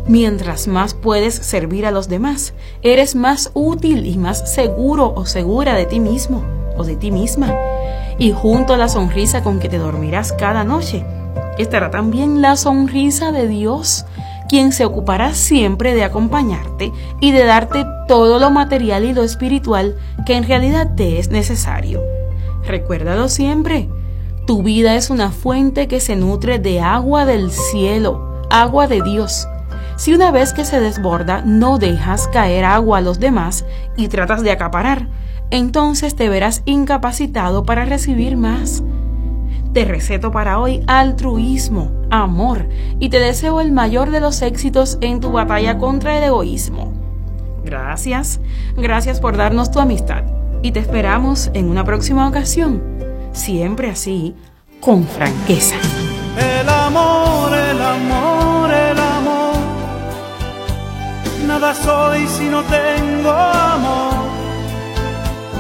Mientras 0.08 0.68
más 0.68 0.94
puedes 0.94 1.34
servir 1.34 1.84
a 1.84 1.90
los 1.90 2.08
demás, 2.08 2.54
eres 2.82 3.14
más 3.14 3.50
útil 3.54 4.06
y 4.06 4.16
más 4.18 4.52
seguro 4.52 5.12
o 5.16 5.26
segura 5.26 5.74
de 5.74 5.86
ti 5.86 6.00
mismo 6.00 6.44
o 6.76 6.84
de 6.84 6.96
ti 6.96 7.10
misma. 7.10 7.54
Y 8.18 8.32
junto 8.32 8.74
a 8.74 8.76
la 8.76 8.88
sonrisa 8.88 9.42
con 9.42 9.58
que 9.58 9.68
te 9.68 9.78
dormirás 9.78 10.32
cada 10.32 10.64
noche, 10.64 11.04
estará 11.58 11.90
también 11.90 12.40
la 12.40 12.56
sonrisa 12.56 13.32
de 13.32 13.48
Dios, 13.48 14.06
quien 14.48 14.72
se 14.72 14.84
ocupará 14.84 15.34
siempre 15.34 15.94
de 15.94 16.04
acompañarte 16.04 16.92
y 17.20 17.32
de 17.32 17.44
darte 17.44 17.84
todo 18.08 18.38
lo 18.38 18.50
material 18.50 19.04
y 19.04 19.12
lo 19.12 19.22
espiritual 19.22 19.96
que 20.24 20.34
en 20.34 20.46
realidad 20.46 20.94
te 20.96 21.18
es 21.18 21.30
necesario. 21.30 22.02
Recuérdalo 22.64 23.28
siempre, 23.28 23.88
tu 24.46 24.62
vida 24.62 24.94
es 24.94 25.10
una 25.10 25.30
fuente 25.30 25.88
que 25.88 26.00
se 26.00 26.16
nutre 26.16 26.58
de 26.58 26.80
agua 26.80 27.26
del 27.26 27.50
cielo, 27.50 28.42
agua 28.50 28.86
de 28.86 29.02
Dios. 29.02 29.48
Si 29.96 30.14
una 30.14 30.30
vez 30.30 30.52
que 30.52 30.64
se 30.64 30.78
desborda 30.78 31.42
no 31.42 31.78
dejas 31.78 32.28
caer 32.28 32.64
agua 32.64 32.98
a 32.98 33.00
los 33.00 33.18
demás 33.18 33.64
y 33.96 34.08
tratas 34.08 34.42
de 34.42 34.50
acaparar, 34.50 35.08
entonces 35.50 36.16
te 36.16 36.28
verás 36.28 36.62
incapacitado 36.64 37.64
para 37.64 37.84
recibir 37.84 38.36
más. 38.36 38.82
Te 39.76 39.84
receto 39.84 40.30
para 40.30 40.58
hoy 40.58 40.82
altruismo, 40.86 41.92
amor 42.10 42.66
y 42.98 43.10
te 43.10 43.18
deseo 43.18 43.60
el 43.60 43.72
mayor 43.72 44.10
de 44.10 44.20
los 44.20 44.40
éxitos 44.40 44.96
en 45.02 45.20
tu 45.20 45.32
batalla 45.32 45.76
contra 45.76 46.16
el 46.16 46.24
egoísmo. 46.24 46.94
Gracias, 47.62 48.40
gracias 48.74 49.20
por 49.20 49.36
darnos 49.36 49.70
tu 49.70 49.78
amistad 49.78 50.24
y 50.62 50.72
te 50.72 50.80
esperamos 50.80 51.50
en 51.52 51.68
una 51.68 51.84
próxima 51.84 52.26
ocasión, 52.26 52.82
siempre 53.32 53.90
así, 53.90 54.34
con 54.80 55.04
franqueza. 55.06 55.76
El 56.38 56.66
amor, 56.70 57.52
el 57.52 57.82
amor, 57.82 58.70
el 58.72 58.98
amor. 58.98 59.56
Nada 61.46 61.74
soy 61.74 62.26
si 62.28 62.44
no 62.44 62.62
tengo 62.62 63.30
amor. 63.30 64.24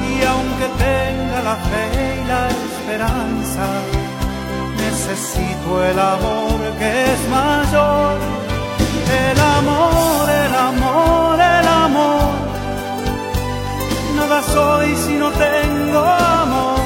Y 0.08 0.24
aunque 0.24 0.68
tenga 0.78 1.42
la 1.42 1.56
fe 1.56 2.22
y 2.24 2.26
la 2.26 2.48
esperanza, 2.48 4.05
necesito 5.08 5.84
el 5.84 5.98
amor 5.98 6.58
que 6.78 7.04
es 7.12 7.28
mayor. 7.30 8.18
El 9.30 9.40
amor, 9.40 10.28
el 10.28 10.54
amor, 10.54 11.40
el 11.40 11.68
amor. 11.68 12.30
Nada 14.16 14.42
soy 14.42 14.96
si 14.96 15.14
no 15.14 15.30
tengo 15.30 16.00
amor. 16.00 16.80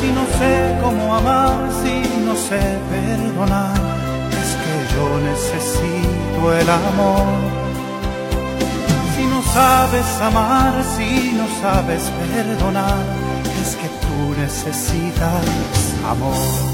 Si 0.00 0.08
no 0.10 0.24
sé 0.38 0.78
cómo 0.82 1.14
amar, 1.14 1.56
si 1.82 2.02
no 2.26 2.34
sé 2.34 2.62
perdonar, 2.90 3.76
es 4.40 4.50
que 4.62 4.74
yo 4.94 5.06
necesito 5.30 6.52
el 6.60 6.68
amor. 6.68 7.26
Si 9.16 9.24
no 9.24 9.40
sabes 9.52 10.20
amar, 10.20 10.72
si 10.96 11.32
no 11.38 11.46
sabes 11.62 12.02
perdonar, 12.18 13.23
que 13.84 13.90
tú 14.06 14.40
necesitas 14.40 15.44
amor. 16.06 16.73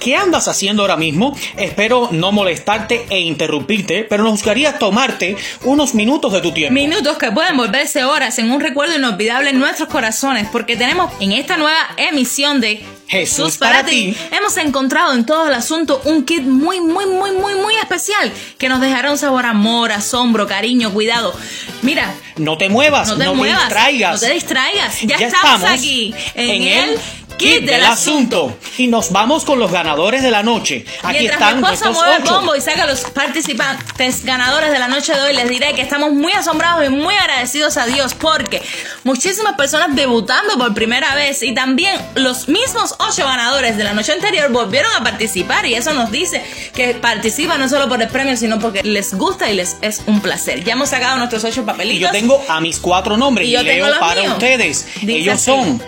¿Qué 0.00 0.16
andas 0.16 0.48
haciendo 0.48 0.82
ahora 0.82 0.96
mismo? 0.96 1.36
Espero 1.56 2.08
no 2.10 2.32
molestarte 2.32 3.06
e 3.10 3.20
interrumpirte, 3.20 4.04
pero 4.04 4.24
nos 4.24 4.32
gustaría 4.32 4.78
tomarte 4.78 5.36
unos 5.64 5.94
minutos 5.94 6.32
de 6.32 6.40
tu 6.40 6.52
tiempo. 6.52 6.74
Minutos 6.74 7.18
que 7.18 7.30
pueden 7.30 7.56
volverse 7.56 8.04
horas 8.04 8.38
en 8.38 8.50
un 8.50 8.60
recuerdo 8.60 8.96
inolvidable 8.96 9.50
en 9.50 9.58
nuestros 9.58 9.88
corazones, 9.88 10.48
porque 10.50 10.76
tenemos 10.76 11.12
en 11.20 11.32
esta 11.32 11.56
nueva 11.56 11.78
emisión 11.96 12.60
de 12.60 12.82
Jesús 13.06 13.58
para 13.58 13.84
ti. 13.84 14.16
Hemos 14.30 14.56
encontrado 14.56 15.14
en 15.14 15.26
todo 15.26 15.48
el 15.48 15.54
asunto 15.54 16.00
un 16.04 16.24
kit 16.24 16.42
muy, 16.42 16.80
muy, 16.80 17.06
muy, 17.06 17.32
muy, 17.32 17.54
muy 17.56 17.74
especial 17.76 18.32
que 18.56 18.68
nos 18.68 18.80
dejará 18.80 19.10
un 19.10 19.18
sabor 19.18 19.46
amor, 19.46 19.92
asombro, 19.92 20.46
cariño, 20.46 20.92
cuidado. 20.92 21.34
Mira, 21.82 22.14
No 22.36 22.56
te 22.56 22.68
muevas, 22.68 23.08
no 23.08 23.14
no 23.14 23.18
te 23.18 23.30
te, 23.30 23.34
muevas, 23.36 23.64
distraigas. 23.64 24.22
no 24.22 24.28
te 24.28 24.34
distraigas. 24.34 25.00
Ya, 25.02 25.18
Ya 25.18 25.26
estamos, 25.26 25.54
estamos 25.56 25.78
aquí 25.78 26.14
en, 26.34 26.50
en 26.50 26.62
el 26.62 26.90
el 26.90 26.98
Kit 27.36 27.62
del 27.64 27.82
asunto. 27.84 28.54
Y 28.80 28.86
nos 28.86 29.12
vamos 29.12 29.44
con 29.44 29.58
los 29.58 29.70
ganadores 29.70 30.22
de 30.22 30.30
la 30.30 30.42
noche. 30.42 30.86
Aquí 31.02 31.18
Mientras 31.18 31.38
están 31.40 31.56
mi 31.56 31.62
nuestros 31.62 31.94
mueve 31.94 32.16
el 32.16 32.22
ocho. 32.22 32.34
bombo 32.34 32.56
y 32.56 32.60
saca 32.62 32.84
a 32.84 32.86
los 32.86 33.00
participantes 33.02 34.24
ganadores 34.24 34.72
de 34.72 34.78
la 34.78 34.88
noche 34.88 35.12
de 35.14 35.20
hoy, 35.20 35.34
les 35.34 35.48
diré 35.50 35.74
que 35.74 35.82
estamos 35.82 36.12
muy 36.12 36.32
asombrados 36.32 36.86
y 36.86 36.88
muy 36.88 37.14
agradecidos 37.14 37.76
a 37.76 37.84
Dios 37.86 38.14
porque 38.14 38.62
muchísimas 39.04 39.54
personas 39.56 39.94
debutando 39.94 40.56
por 40.56 40.72
primera 40.72 41.14
vez 41.14 41.42
y 41.42 41.52
también 41.52 41.94
los 42.14 42.48
mismos 42.48 42.94
ocho 42.98 43.26
ganadores 43.26 43.76
de 43.76 43.84
la 43.84 43.92
noche 43.92 44.12
anterior 44.12 44.50
volvieron 44.50 44.90
a 44.96 45.04
participar 45.04 45.66
y 45.66 45.74
eso 45.74 45.92
nos 45.92 46.10
dice 46.10 46.42
que 46.74 46.94
participan 46.94 47.60
no 47.60 47.68
solo 47.68 47.86
por 47.88 48.00
el 48.00 48.08
premio, 48.08 48.34
sino 48.36 48.58
porque 48.58 48.82
les 48.82 49.12
gusta 49.14 49.50
y 49.50 49.56
les 49.56 49.76
es 49.82 50.02
un 50.06 50.20
placer. 50.20 50.64
Ya 50.64 50.72
hemos 50.72 50.88
sacado 50.88 51.18
nuestros 51.18 51.44
ocho 51.44 51.60
Y 51.60 51.64
papelitos. 51.64 52.00
yo 52.00 52.10
tengo 52.12 52.42
a 52.48 52.60
mis 52.60 52.78
cuatro 52.78 53.18
nombres 53.18 53.46
Y 53.46 53.50
y, 53.50 53.52
yo 53.52 53.58
tengo 53.62 53.84
leo 53.84 53.88
los 53.90 53.98
para 53.98 54.20
míos. 54.22 54.32
ustedes. 54.32 54.86
Dice 55.02 55.18
Ellos 55.18 55.34
así. 55.34 55.44
son 55.44 55.82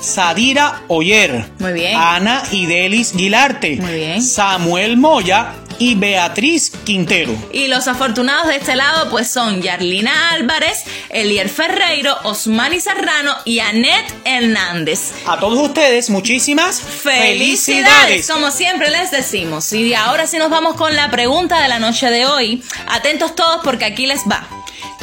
Sadira 0.00 0.82
Oyer, 0.88 1.46
Muy 1.58 1.72
bien. 1.72 1.94
Ana 2.14 2.44
Idelis 2.52 3.12
Guilarte, 3.16 3.76
Muy 3.80 3.92
bien. 3.94 4.22
Samuel 4.22 4.96
Moya 4.96 5.54
y 5.80 5.96
Beatriz 5.96 6.70
Quintero. 6.84 7.34
Y 7.52 7.66
los 7.66 7.88
afortunados 7.88 8.46
de 8.46 8.54
este 8.54 8.76
lado 8.76 9.10
pues 9.10 9.28
son 9.28 9.60
Yarlina 9.62 10.30
Álvarez, 10.30 10.84
Elier 11.10 11.48
Ferreiro, 11.48 12.16
Osmani 12.22 12.78
Serrano 12.78 13.34
y 13.44 13.58
Anet 13.58 14.04
Hernández. 14.24 15.10
A 15.26 15.40
todos 15.40 15.58
ustedes, 15.58 16.08
muchísimas 16.10 16.80
Felicidades, 16.80 17.64
felicidades. 17.64 18.30
como 18.30 18.52
siempre 18.52 18.90
les 18.90 19.10
decimos. 19.10 19.72
Y 19.72 19.92
ahora 19.94 20.28
sí 20.28 20.38
nos 20.38 20.50
vamos 20.50 20.76
con 20.76 20.94
la 20.94 21.10
pregunta 21.10 21.60
de 21.60 21.66
la 21.68 21.80
noche 21.80 22.08
de 22.10 22.26
hoy. 22.26 22.62
Atentos 22.86 23.34
todos 23.34 23.60
porque 23.64 23.86
aquí 23.86 24.06
les 24.06 24.20
va. 24.30 24.46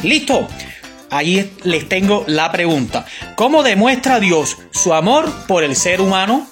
Listo. 0.02 0.48
Ahí 1.10 1.52
les 1.64 1.86
tengo 1.90 2.24
la 2.26 2.50
pregunta. 2.50 3.04
¿Cómo 3.36 3.62
demuestra 3.62 4.18
Dios 4.18 4.56
su 4.70 4.94
amor 4.94 5.30
por 5.46 5.62
el 5.62 5.76
ser 5.76 6.00
humano? 6.00 6.48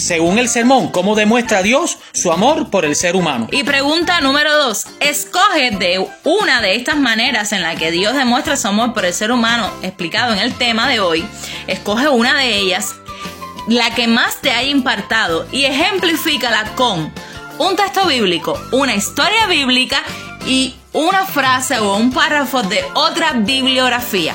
Según 0.00 0.38
el 0.38 0.48
sermón, 0.48 0.88
¿cómo 0.88 1.14
demuestra 1.14 1.62
Dios 1.62 1.98
su 2.14 2.32
amor 2.32 2.70
por 2.70 2.86
el 2.86 2.96
ser 2.96 3.16
humano? 3.16 3.48
Y 3.52 3.64
pregunta 3.64 4.22
número 4.22 4.56
dos. 4.56 4.86
Escoge 4.98 5.72
de 5.72 6.08
una 6.24 6.62
de 6.62 6.74
estas 6.74 6.96
maneras 6.96 7.52
en 7.52 7.60
la 7.60 7.76
que 7.76 7.90
Dios 7.90 8.14
demuestra 8.14 8.56
su 8.56 8.66
amor 8.66 8.94
por 8.94 9.04
el 9.04 9.12
ser 9.12 9.30
humano 9.30 9.70
explicado 9.82 10.32
en 10.32 10.38
el 10.38 10.54
tema 10.54 10.88
de 10.88 11.00
hoy. 11.00 11.22
Escoge 11.66 12.08
una 12.08 12.38
de 12.38 12.56
ellas, 12.56 12.94
la 13.68 13.94
que 13.94 14.08
más 14.08 14.40
te 14.40 14.50
haya 14.52 14.70
impartado 14.70 15.46
y 15.52 15.66
ejemplifícala 15.66 16.74
con 16.76 17.12
un 17.58 17.76
texto 17.76 18.06
bíblico, 18.06 18.58
una 18.72 18.94
historia 18.94 19.46
bíblica 19.48 20.02
y 20.46 20.76
una 20.94 21.26
frase 21.26 21.78
o 21.78 21.96
un 21.96 22.10
párrafo 22.10 22.62
de 22.62 22.82
otra 22.94 23.32
bibliografía. 23.34 24.34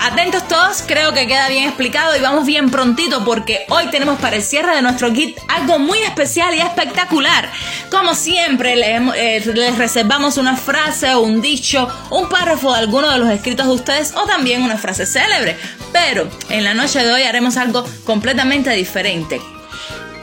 Atentos 0.00 0.46
todos, 0.46 0.84
creo 0.86 1.12
que 1.12 1.26
queda 1.26 1.48
bien 1.48 1.64
explicado 1.64 2.16
y 2.16 2.20
vamos 2.20 2.46
bien 2.46 2.70
prontito 2.70 3.24
porque 3.24 3.66
hoy 3.68 3.88
tenemos 3.90 4.18
para 4.20 4.36
el 4.36 4.42
cierre 4.42 4.74
de 4.76 4.80
nuestro 4.82 5.12
kit 5.12 5.36
algo 5.48 5.78
muy 5.78 5.98
especial 5.98 6.54
y 6.54 6.60
espectacular. 6.60 7.50
Como 7.90 8.14
siempre, 8.14 8.76
le 8.76 8.94
hemos- 8.94 9.16
eh, 9.16 9.42
les 9.54 9.76
reservamos 9.76 10.36
una 10.36 10.56
frase 10.56 11.12
o 11.14 11.20
un 11.20 11.40
dicho, 11.42 11.88
un 12.10 12.28
párrafo 12.28 12.72
de 12.72 12.78
alguno 12.78 13.10
de 13.10 13.18
los 13.18 13.28
escritos 13.30 13.66
de 13.66 13.72
ustedes 13.72 14.14
o 14.14 14.24
también 14.24 14.62
una 14.62 14.78
frase 14.78 15.04
célebre. 15.04 15.58
Pero 15.92 16.28
en 16.48 16.64
la 16.64 16.74
noche 16.74 17.02
de 17.04 17.12
hoy 17.12 17.22
haremos 17.24 17.56
algo 17.56 17.84
completamente 18.04 18.70
diferente. 18.70 19.40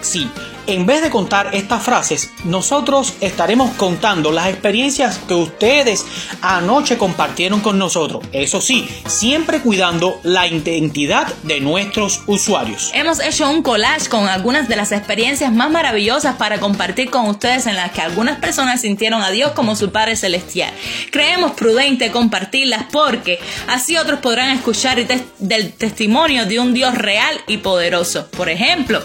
Sí, 0.02 0.30
en 0.68 0.86
vez 0.86 1.02
de 1.02 1.10
contar 1.10 1.50
estas 1.54 1.84
frases, 1.84 2.32
nosotros 2.44 3.14
estaremos 3.22 3.72
contando 3.76 4.32
las 4.32 4.48
experiencias 4.48 5.20
que 5.28 5.34
ustedes 5.34 6.06
anoche 6.42 6.98
compartieron 6.98 7.62
con 7.62 7.78
nosotros. 7.78 8.24
Eso 8.32 8.62
sí, 8.62 8.88
siempre 9.08 9.60
cuidando 9.60 10.20
la 10.24 10.48
identidad 10.48 11.28
de 11.44 11.60
nuestros 11.60 12.22
usuarios. 12.28 12.92
Hemos 12.94 13.20
hecho 13.20 13.50
un 13.50 13.62
collage 13.62 14.10
con 14.10 14.28
algunas 14.28 14.68
de 14.68 14.76
las 14.76 14.92
experiencias 14.92 15.52
más 15.52 15.70
maravillosas 15.70 16.36
para 16.36 16.60
compartir 16.60 17.10
con 17.10 17.28
ustedes 17.28 17.68
en 17.68 17.76
las 17.76 17.92
que 17.92 18.02
algunas 18.02 18.40
personas 18.40 18.82
sintieron 18.82 19.22
a 19.22 19.32
Dios 19.32 19.52
como 19.52 19.76
su 19.76 19.92
Padre 19.92 20.16
Celestial. 20.16 20.72
Creemos 21.12 21.52
prudente 21.52 22.12
compartirlas 22.12 22.86
porque 22.92 23.40
así 23.68 23.98
otros 23.98 24.20
podrán 24.20 24.50
escuchar 24.50 25.06
del 25.40 25.74
testimonio 25.74 26.46
de 26.46 26.60
un 26.60 26.74
Dios 26.74 26.96
real 26.96 27.40
y 27.48 27.58
poderoso. 27.58 28.28
Por 28.32 28.50
ejemplo, 28.50 29.02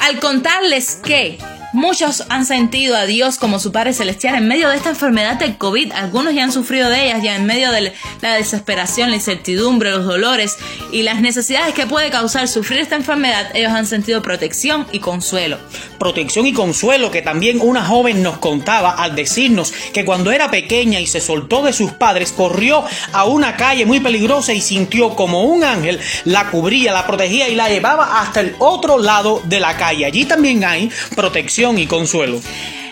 al 0.00 0.20
contarles 0.20 0.85
que 0.94 1.38
Muchos 1.76 2.24
han 2.30 2.46
sentido 2.46 2.96
a 2.96 3.04
Dios 3.04 3.36
como 3.36 3.58
su 3.58 3.70
Padre 3.70 3.92
Celestial 3.92 4.34
en 4.36 4.48
medio 4.48 4.70
de 4.70 4.76
esta 4.76 4.88
enfermedad 4.88 5.34
del 5.34 5.58
COVID. 5.58 5.92
Algunos 5.92 6.32
ya 6.32 6.44
han 6.44 6.50
sufrido 6.50 6.88
de 6.88 7.04
ellas, 7.04 7.22
ya 7.22 7.36
en 7.36 7.44
medio 7.44 7.70
de 7.70 7.92
la 8.22 8.32
desesperación, 8.32 9.10
la 9.10 9.16
incertidumbre, 9.16 9.90
los 9.90 10.06
dolores 10.06 10.56
y 10.90 11.02
las 11.02 11.20
necesidades 11.20 11.74
que 11.74 11.86
puede 11.86 12.08
causar 12.08 12.48
sufrir 12.48 12.80
esta 12.80 12.96
enfermedad. 12.96 13.50
Ellos 13.52 13.72
han 13.72 13.84
sentido 13.84 14.22
protección 14.22 14.86
y 14.90 15.00
consuelo. 15.00 15.58
Protección 15.98 16.46
y 16.46 16.54
consuelo 16.54 17.10
que 17.10 17.20
también 17.20 17.60
una 17.60 17.84
joven 17.84 18.22
nos 18.22 18.38
contaba 18.38 18.92
al 18.92 19.14
decirnos 19.14 19.74
que 19.92 20.06
cuando 20.06 20.32
era 20.32 20.50
pequeña 20.50 21.00
y 21.00 21.06
se 21.06 21.20
soltó 21.20 21.62
de 21.62 21.74
sus 21.74 21.92
padres, 21.92 22.32
corrió 22.32 22.84
a 23.12 23.26
una 23.26 23.54
calle 23.58 23.84
muy 23.84 24.00
peligrosa 24.00 24.54
y 24.54 24.62
sintió 24.62 25.14
como 25.14 25.44
un 25.44 25.62
ángel 25.62 26.00
la 26.24 26.50
cubría, 26.50 26.94
la 26.94 27.06
protegía 27.06 27.50
y 27.50 27.54
la 27.54 27.68
llevaba 27.68 28.22
hasta 28.22 28.40
el 28.40 28.56
otro 28.60 28.96
lado 28.96 29.42
de 29.44 29.60
la 29.60 29.76
calle. 29.76 30.06
Allí 30.06 30.24
también 30.24 30.64
hay 30.64 30.90
protección 31.14 31.65
y 31.74 31.86
consuelo. 31.86 32.40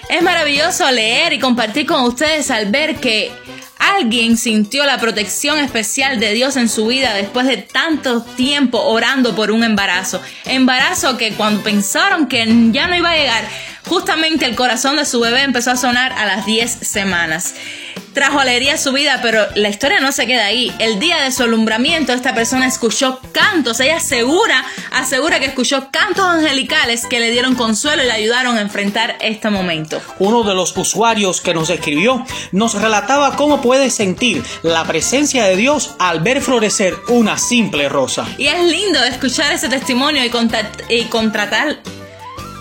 Es 0.09 0.23
maravilloso 0.23 0.91
leer 0.91 1.33
y 1.33 1.39
compartir 1.39 1.87
con 1.87 2.03
ustedes 2.03 2.51
al 2.51 2.71
ver 2.71 2.97
que 2.97 3.31
alguien 3.79 4.37
sintió 4.37 4.85
la 4.85 4.99
protección 4.99 5.59
especial 5.59 6.19
de 6.19 6.33
Dios 6.33 6.57
en 6.57 6.69
su 6.69 6.87
vida 6.87 7.15
después 7.15 7.47
de 7.47 7.59
tanto 7.59 8.23
tiempo 8.23 8.81
orando 8.81 9.35
por 9.37 9.51
un 9.51 9.63
embarazo. 9.63 10.21
Embarazo 10.45 11.17
que 11.17 11.33
cuando 11.35 11.63
pensaron 11.63 12.27
que 12.27 12.45
ya 12.73 12.87
no 12.87 12.97
iba 12.97 13.11
a 13.11 13.17
llegar, 13.17 13.45
justamente 13.87 14.47
el 14.47 14.55
corazón 14.55 14.97
de 14.97 15.05
su 15.05 15.21
bebé 15.21 15.43
empezó 15.43 15.73
a 15.73 15.77
sonar 15.77 16.13
a 16.13 16.27
las 16.27 16.47
10 16.47 16.71
semanas 16.71 17.55
trajo 18.15 18.39
alegría 18.39 18.75
a 18.75 18.79
su 18.79 18.93
vida, 18.93 19.19
pero 19.21 19.45
la 19.57 19.69
historia 19.69 20.01
no 20.01 20.13
se 20.13 20.27
queda 20.27 20.47
ahí. 20.47 20.73
El 20.79 20.99
día 20.99 21.21
de 21.21 21.31
su 21.33 21.43
alumbramiento, 21.43 22.13
esta 22.13 22.35
persona 22.35 22.67
escuchó 22.67 23.21
cantos. 23.33 23.81
Ella 23.81 23.97
asegura, 23.97 24.65
asegura 24.93 25.41
que 25.41 25.47
escuchó 25.47 25.89
cantos 25.91 26.25
angelicales 26.25 27.05
que 27.07 27.21
le 27.21 27.31
dieron 27.31 27.57
consuelo 27.57 28.03
y 28.03 28.07
le 28.07 28.13
ayudaron 28.13 28.57
a 28.57 28.63
enfrentar 28.63 29.19
este 29.21 29.51
momento. 29.51 30.01
Uno 30.19 30.45
de 30.45 30.55
los 30.55 30.75
usuarios 30.77 31.41
que 31.41 31.53
nos 31.53 31.69
escribió 31.69 32.25
nos 32.53 32.75
relataba 32.81 33.37
cómo 33.37 33.61
puede 33.61 33.91
sentir 33.91 34.43
la 34.63 34.85
presencia 34.85 35.45
de 35.45 35.57
Dios 35.57 35.97
al 35.99 36.21
ver 36.21 36.41
florecer 36.41 36.95
una 37.09 37.37
simple 37.37 37.89
rosa. 37.89 38.27
Y 38.39 38.47
es 38.47 38.65
lindo 38.65 39.03
escuchar 39.05 39.53
ese 39.53 39.69
testimonio 39.69 40.25
y, 40.25 40.31
y 40.89 41.05
contratar, 41.07 41.81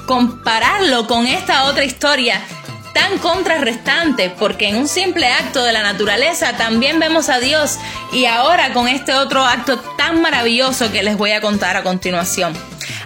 compararlo 0.05 1.07
con 1.07 1.25
esta 1.27 1.65
otra 1.65 1.83
historia 1.83 2.41
tan 2.93 3.17
contrarrestante, 3.17 4.29
porque 4.29 4.69
en 4.69 4.77
un 4.77 4.88
simple 4.88 5.27
acto 5.27 5.63
de 5.63 5.74
la 5.74 5.81
naturaleza 5.81 6.55
también 6.57 7.00
vemos 7.00 7.29
a 7.29 7.39
Dios. 7.39 7.79
Y 8.12 8.25
ahora 8.25 8.72
con 8.74 8.88
este 8.88 9.13
otro 9.15 9.43
acto 9.43 9.79
tan 9.98 10.22
maravilloso 10.22 10.91
que 10.91 11.03
les 11.03 11.17
voy 11.17 11.31
a 11.31 11.41
contar 11.41 11.75
a 11.75 11.83
continuación. 11.83 12.53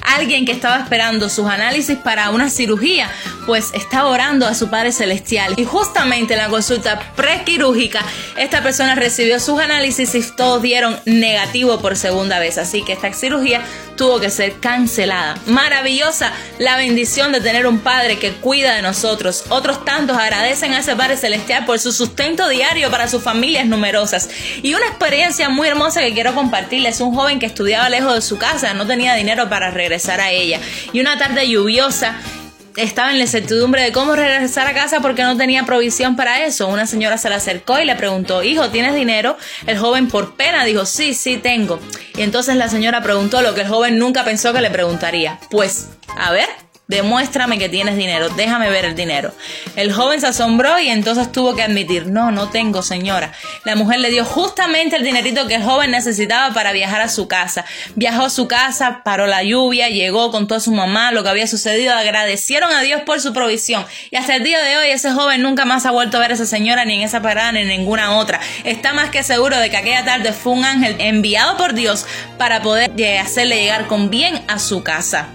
Alguien 0.03 0.45
que 0.45 0.51
estaba 0.51 0.77
esperando 0.77 1.29
sus 1.29 1.47
análisis 1.47 1.97
para 1.97 2.29
una 2.29 2.49
cirugía, 2.49 3.09
pues 3.47 3.71
estaba 3.73 4.09
orando 4.09 4.45
a 4.45 4.53
su 4.53 4.69
Padre 4.69 4.91
Celestial. 4.91 5.53
Y 5.55 5.63
justamente 5.63 6.33
en 6.33 6.39
la 6.39 6.49
consulta 6.49 7.13
prequirúrgica, 7.15 8.05
esta 8.35 8.61
persona 8.61 8.93
recibió 8.93 9.39
sus 9.39 9.59
análisis 9.59 10.13
y 10.13 10.21
todos 10.35 10.61
dieron 10.61 10.99
negativo 11.05 11.79
por 11.79 11.95
segunda 11.95 12.39
vez. 12.39 12.57
Así 12.57 12.83
que 12.83 12.93
esta 12.93 13.11
cirugía 13.13 13.61
tuvo 13.95 14.19
que 14.19 14.29
ser 14.29 14.59
cancelada. 14.59 15.37
Maravillosa 15.47 16.33
la 16.59 16.77
bendición 16.77 17.31
de 17.31 17.39
tener 17.39 17.65
un 17.65 17.79
Padre 17.79 18.19
que 18.19 18.33
cuida 18.33 18.75
de 18.75 18.81
nosotros. 18.81 19.45
Otros 19.49 19.85
tantos 19.85 20.17
agradecen 20.17 20.73
a 20.73 20.79
ese 20.79 20.95
Padre 20.95 21.15
Celestial 21.15 21.65
por 21.65 21.79
su 21.79 21.93
sustento 21.93 22.49
diario 22.49 22.91
para 22.91 23.07
sus 23.07 23.23
familias 23.23 23.65
numerosas. 23.65 24.29
Y 24.61 24.73
una 24.73 24.87
experiencia 24.87 25.47
muy 25.47 25.69
hermosa 25.69 26.01
que 26.01 26.13
quiero 26.13 26.35
compartirles. 26.35 26.99
Un 26.99 27.15
joven 27.15 27.39
que 27.39 27.45
estudiaba 27.45 27.87
lejos 27.87 28.13
de 28.13 28.21
su 28.21 28.37
casa, 28.37 28.73
no 28.73 28.85
tenía 28.85 29.15
dinero 29.15 29.47
para 29.47 29.71
regresar 29.71 30.19
a 30.19 30.31
ella. 30.31 30.59
Y 30.91 30.99
una 30.99 31.17
tarde 31.17 31.47
lluviosa 31.47 32.17
estaba 32.77 33.11
en 33.11 33.17
la 33.17 33.23
incertidumbre 33.23 33.81
de 33.81 33.91
cómo 33.91 34.15
regresar 34.15 34.67
a 34.67 34.73
casa 34.73 35.01
porque 35.01 35.23
no 35.23 35.35
tenía 35.35 35.63
provisión 35.63 36.15
para 36.15 36.45
eso. 36.45 36.67
Una 36.67 36.85
señora 36.85 37.17
se 37.17 37.27
le 37.27 37.35
acercó 37.35 37.79
y 37.79 37.85
le 37.85 37.95
preguntó, 37.95 38.43
hijo, 38.43 38.69
¿tienes 38.69 38.93
dinero? 38.93 39.35
El 39.65 39.77
joven 39.79 40.07
por 40.07 40.35
pena 40.35 40.63
dijo, 40.63 40.85
sí, 40.85 41.13
sí 41.13 41.37
tengo. 41.37 41.79
Y 42.15 42.21
entonces 42.21 42.55
la 42.55 42.69
señora 42.69 43.01
preguntó 43.01 43.41
lo 43.41 43.55
que 43.55 43.61
el 43.61 43.67
joven 43.67 43.97
nunca 43.97 44.23
pensó 44.23 44.53
que 44.53 44.61
le 44.61 44.69
preguntaría. 44.69 45.39
Pues, 45.49 45.89
a 46.15 46.31
ver, 46.31 46.47
Demuéstrame 46.87 47.59
que 47.59 47.67
tienes 47.67 47.97
dinero, 47.97 48.29
déjame 48.29 48.69
ver 48.69 48.85
el 48.85 48.95
dinero. 48.95 49.33
El 49.75 49.91
joven 49.91 50.21
se 50.21 50.27
asombró 50.27 50.79
y 50.79 50.87
entonces 50.87 51.29
tuvo 51.33 51.53
que 51.53 51.63
admitir, 51.63 52.07
no, 52.07 52.31
no 52.31 52.49
tengo, 52.49 52.81
señora. 52.81 53.33
La 53.65 53.75
mujer 53.75 53.99
le 53.99 54.09
dio 54.09 54.23
justamente 54.23 54.95
el 54.95 55.03
dinerito 55.03 55.47
que 55.47 55.55
el 55.55 55.63
joven 55.63 55.91
necesitaba 55.91 56.53
para 56.53 56.71
viajar 56.71 57.01
a 57.01 57.09
su 57.09 57.27
casa. 57.27 57.65
Viajó 57.95 58.23
a 58.23 58.29
su 58.29 58.47
casa, 58.47 59.01
paró 59.03 59.27
la 59.27 59.43
lluvia, 59.43 59.89
llegó 59.89 60.31
con 60.31 60.47
toda 60.47 60.61
su 60.61 60.71
mamá, 60.71 61.11
lo 61.11 61.23
que 61.23 61.29
había 61.29 61.45
sucedido, 61.45 61.93
agradecieron 61.93 62.71
a 62.71 62.81
Dios 62.81 63.01
por 63.01 63.19
su 63.19 63.33
provisión. 63.33 63.85
Y 64.09 64.15
hasta 64.15 64.37
el 64.37 64.43
día 64.45 64.61
de 64.63 64.77
hoy 64.77 64.89
ese 64.89 65.11
joven 65.11 65.41
nunca 65.41 65.65
más 65.65 65.85
ha 65.85 65.91
vuelto 65.91 66.15
a 66.15 66.21
ver 66.21 66.31
a 66.31 66.35
esa 66.35 66.45
señora 66.45 66.85
ni 66.85 66.95
en 66.95 67.01
esa 67.01 67.21
parada 67.21 67.51
ni 67.51 67.59
en 67.61 67.67
ninguna 67.67 68.15
otra. 68.15 68.39
Está 68.63 68.93
más 68.93 69.09
que 69.09 69.23
seguro 69.23 69.57
de 69.57 69.69
que 69.69 69.75
aquella 69.75 70.05
tarde 70.05 70.31
fue 70.31 70.53
un 70.53 70.63
ángel 70.63 70.95
enviado 70.99 71.57
por 71.57 71.73
Dios 71.73 72.05
para 72.37 72.61
poder 72.61 72.91
eh, 72.97 73.19
hacerle 73.19 73.61
llegar 73.61 73.87
con 73.87 74.09
bien 74.09 74.41
a 74.47 74.57
su 74.57 74.83
casa. 74.83 75.27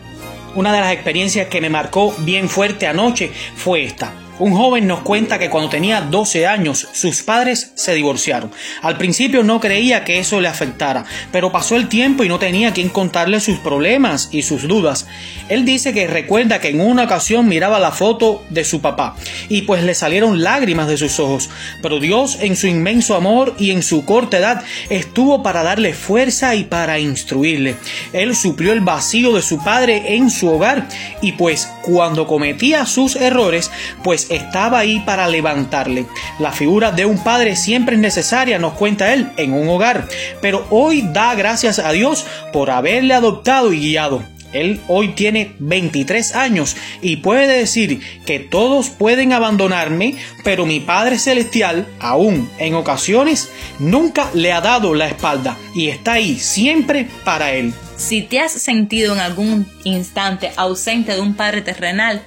Una 0.54 0.72
de 0.72 0.80
las 0.80 0.92
experiencias 0.92 1.48
que 1.48 1.60
me 1.60 1.70
marcó 1.70 2.14
bien 2.18 2.48
fuerte 2.48 2.86
anoche 2.86 3.32
fue 3.56 3.84
esta. 3.84 4.21
Un 4.38 4.54
joven 4.54 4.86
nos 4.86 5.00
cuenta 5.00 5.38
que 5.38 5.50
cuando 5.50 5.68
tenía 5.68 6.00
12 6.00 6.46
años 6.46 6.88
sus 6.92 7.22
padres 7.22 7.72
se 7.74 7.94
divorciaron. 7.94 8.50
Al 8.80 8.96
principio 8.96 9.42
no 9.42 9.60
creía 9.60 10.04
que 10.04 10.18
eso 10.18 10.40
le 10.40 10.48
afectara, 10.48 11.04
pero 11.30 11.52
pasó 11.52 11.76
el 11.76 11.88
tiempo 11.88 12.24
y 12.24 12.28
no 12.28 12.38
tenía 12.38 12.72
quien 12.72 12.88
contarle 12.88 13.40
sus 13.40 13.58
problemas 13.58 14.30
y 14.32 14.42
sus 14.42 14.66
dudas. 14.66 15.06
Él 15.48 15.66
dice 15.66 15.92
que 15.92 16.06
recuerda 16.06 16.60
que 16.60 16.70
en 16.70 16.80
una 16.80 17.04
ocasión 17.04 17.46
miraba 17.46 17.78
la 17.78 17.92
foto 17.92 18.42
de 18.48 18.64
su 18.64 18.80
papá 18.80 19.16
y 19.50 19.62
pues 19.62 19.84
le 19.84 19.94
salieron 19.94 20.42
lágrimas 20.42 20.88
de 20.88 20.96
sus 20.96 21.20
ojos, 21.20 21.50
pero 21.82 22.00
Dios 22.00 22.38
en 22.40 22.56
su 22.56 22.66
inmenso 22.66 23.14
amor 23.14 23.54
y 23.58 23.70
en 23.70 23.82
su 23.82 24.04
corta 24.06 24.38
edad 24.38 24.64
estuvo 24.88 25.42
para 25.42 25.62
darle 25.62 25.92
fuerza 25.92 26.54
y 26.54 26.64
para 26.64 26.98
instruirle. 26.98 27.76
Él 28.14 28.34
suplió 28.34 28.72
el 28.72 28.80
vacío 28.80 29.34
de 29.34 29.42
su 29.42 29.62
padre 29.62 30.16
en 30.16 30.30
su 30.30 30.48
hogar 30.48 30.88
y 31.20 31.32
pues 31.32 31.68
cuando 31.82 32.26
cometía 32.26 32.86
sus 32.86 33.16
errores, 33.16 33.70
pues 34.02 34.21
estaba 34.30 34.78
ahí 34.78 35.00
para 35.00 35.28
levantarle. 35.28 36.06
La 36.38 36.52
figura 36.52 36.92
de 36.92 37.06
un 37.06 37.22
padre 37.22 37.56
siempre 37.56 37.96
es 37.96 38.00
necesaria, 38.00 38.58
nos 38.58 38.74
cuenta 38.74 39.12
él, 39.12 39.30
en 39.36 39.52
un 39.52 39.68
hogar, 39.68 40.08
pero 40.40 40.66
hoy 40.70 41.02
da 41.12 41.34
gracias 41.34 41.78
a 41.78 41.92
Dios 41.92 42.26
por 42.52 42.70
haberle 42.70 43.14
adoptado 43.14 43.72
y 43.72 43.80
guiado. 43.80 44.22
Él 44.52 44.80
hoy 44.88 45.08
tiene 45.08 45.54
23 45.58 46.34
años 46.34 46.76
y 47.00 47.16
puede 47.16 47.46
decir 47.46 48.00
que 48.26 48.38
todos 48.38 48.90
pueden 48.90 49.32
abandonarme, 49.32 50.14
pero 50.44 50.66
mi 50.66 50.80
Padre 50.80 51.18
Celestial, 51.18 51.86
aún 52.00 52.50
en 52.58 52.74
ocasiones, 52.74 53.48
nunca 53.78 54.30
le 54.34 54.52
ha 54.52 54.60
dado 54.60 54.94
la 54.94 55.08
espalda 55.08 55.56
y 55.74 55.88
está 55.88 56.14
ahí 56.14 56.38
siempre 56.38 57.08
para 57.24 57.52
Él. 57.52 57.72
Si 57.96 58.22
te 58.22 58.40
has 58.40 58.52
sentido 58.52 59.14
en 59.14 59.20
algún 59.20 59.66
instante 59.84 60.52
ausente 60.56 61.12
de 61.12 61.20
un 61.20 61.34
Padre 61.34 61.62
terrenal, 61.62 62.22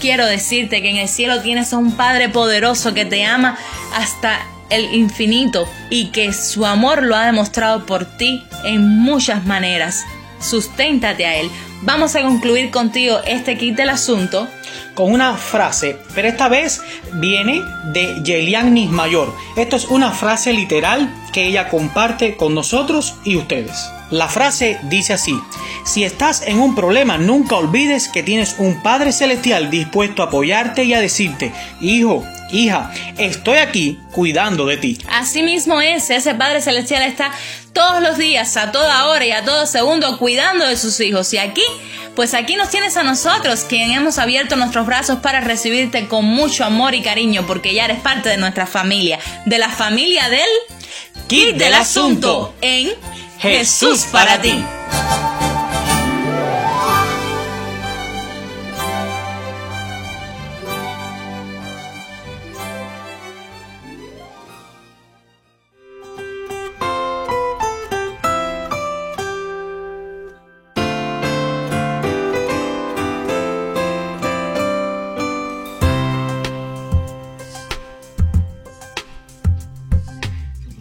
quiero 0.00 0.26
decirte 0.26 0.82
que 0.82 0.90
en 0.90 0.96
el 0.96 1.08
cielo 1.08 1.40
tienes 1.40 1.72
a 1.72 1.78
un 1.78 1.92
Padre 1.92 2.28
poderoso 2.28 2.94
que 2.94 3.04
te 3.04 3.24
ama 3.24 3.56
hasta 3.94 4.40
el 4.70 4.94
infinito 4.94 5.68
y 5.90 6.06
que 6.06 6.32
su 6.32 6.64
amor 6.64 7.02
lo 7.02 7.14
ha 7.14 7.26
demostrado 7.26 7.84
por 7.86 8.04
ti 8.04 8.44
en 8.64 8.86
muchas 8.86 9.44
maneras. 9.44 10.04
Susténtate 10.40 11.26
a 11.26 11.36
Él. 11.36 11.50
Vamos 11.82 12.16
a 12.16 12.22
concluir 12.22 12.70
contigo 12.70 13.20
este 13.26 13.58
kit 13.58 13.76
del 13.76 13.90
asunto 13.90 14.48
con 14.94 15.12
una 15.12 15.36
frase, 15.36 15.98
pero 16.14 16.28
esta 16.28 16.48
vez 16.48 16.80
viene 17.14 17.62
de 17.92 18.22
Yelian 18.22 18.72
Mayor. 18.90 19.34
Esto 19.56 19.76
es 19.76 19.86
una 19.86 20.10
frase 20.10 20.52
literal 20.52 21.12
que 21.32 21.46
ella 21.46 21.68
comparte 21.68 22.36
con 22.36 22.54
nosotros 22.54 23.16
y 23.24 23.36
ustedes. 23.36 23.90
La 24.12 24.28
frase 24.28 24.78
dice 24.82 25.14
así, 25.14 25.34
si 25.86 26.04
estás 26.04 26.42
en 26.42 26.60
un 26.60 26.74
problema, 26.74 27.16
nunca 27.16 27.56
olvides 27.56 28.08
que 28.08 28.22
tienes 28.22 28.56
un 28.58 28.82
Padre 28.82 29.10
Celestial 29.10 29.70
dispuesto 29.70 30.22
a 30.22 30.26
apoyarte 30.26 30.84
y 30.84 30.92
a 30.92 31.00
decirte, 31.00 31.50
hijo, 31.80 32.22
hija, 32.50 32.92
estoy 33.16 33.56
aquí 33.56 33.98
cuidando 34.12 34.66
de 34.66 34.76
ti. 34.76 34.98
Así 35.08 35.42
mismo 35.42 35.80
es, 35.80 36.10
ese 36.10 36.34
Padre 36.34 36.60
Celestial 36.60 37.02
está 37.04 37.32
todos 37.72 38.02
los 38.02 38.18
días, 38.18 38.54
a 38.58 38.70
toda 38.70 39.06
hora 39.06 39.24
y 39.24 39.32
a 39.32 39.46
todo 39.46 39.64
segundo 39.64 40.18
cuidando 40.18 40.66
de 40.66 40.76
sus 40.76 41.00
hijos. 41.00 41.32
Y 41.32 41.38
aquí, 41.38 41.64
pues 42.14 42.34
aquí 42.34 42.56
nos 42.56 42.68
tienes 42.68 42.98
a 42.98 43.04
nosotros, 43.04 43.64
quien 43.66 43.92
hemos 43.92 44.18
abierto 44.18 44.56
nuestros 44.56 44.86
brazos 44.86 45.20
para 45.20 45.40
recibirte 45.40 46.06
con 46.06 46.26
mucho 46.26 46.66
amor 46.66 46.94
y 46.94 47.00
cariño, 47.00 47.46
porque 47.46 47.72
ya 47.72 47.86
eres 47.86 48.00
parte 48.00 48.28
de 48.28 48.36
nuestra 48.36 48.66
familia, 48.66 49.18
de 49.46 49.56
la 49.56 49.70
familia 49.70 50.28
del 50.28 50.50
Kit 51.28 51.56
del 51.56 51.72
asunto 51.72 52.54
en 52.60 52.90
Jesús 53.42 54.06
para 54.12 54.40
ti. 54.40 54.64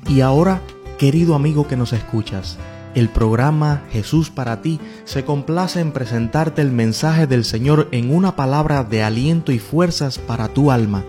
Y 0.08 0.21
ahora, 0.21 0.61
querido 1.01 1.33
amigo 1.33 1.67
que 1.67 1.75
nos 1.75 1.93
escuchas, 1.93 2.59
el 2.93 3.09
programa 3.09 3.81
Jesús 3.89 4.29
para 4.29 4.61
ti 4.61 4.79
se 5.03 5.25
complace 5.25 5.79
en 5.79 5.93
presentarte 5.93 6.61
el 6.61 6.71
mensaje 6.71 7.25
del 7.25 7.43
Señor 7.43 7.87
en 7.91 8.13
una 8.13 8.35
palabra 8.35 8.83
de 8.83 9.01
aliento 9.01 9.51
y 9.51 9.57
fuerzas 9.57 10.19
para 10.19 10.49
tu 10.49 10.69
alma. 10.69 11.03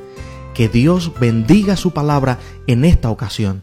Que 0.55 0.71
Dios 0.71 1.13
bendiga 1.21 1.77
su 1.77 1.91
palabra 1.91 2.39
en 2.67 2.87
esta 2.87 3.11
ocasión. 3.11 3.63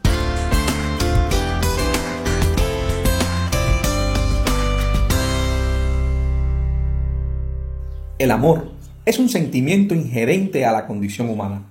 El 8.20 8.30
amor 8.30 8.70
es 9.04 9.18
un 9.18 9.30
sentimiento 9.30 9.96
inherente 9.96 10.64
a 10.64 10.74
la 10.74 10.86
condición 10.86 11.28
humana, 11.28 11.64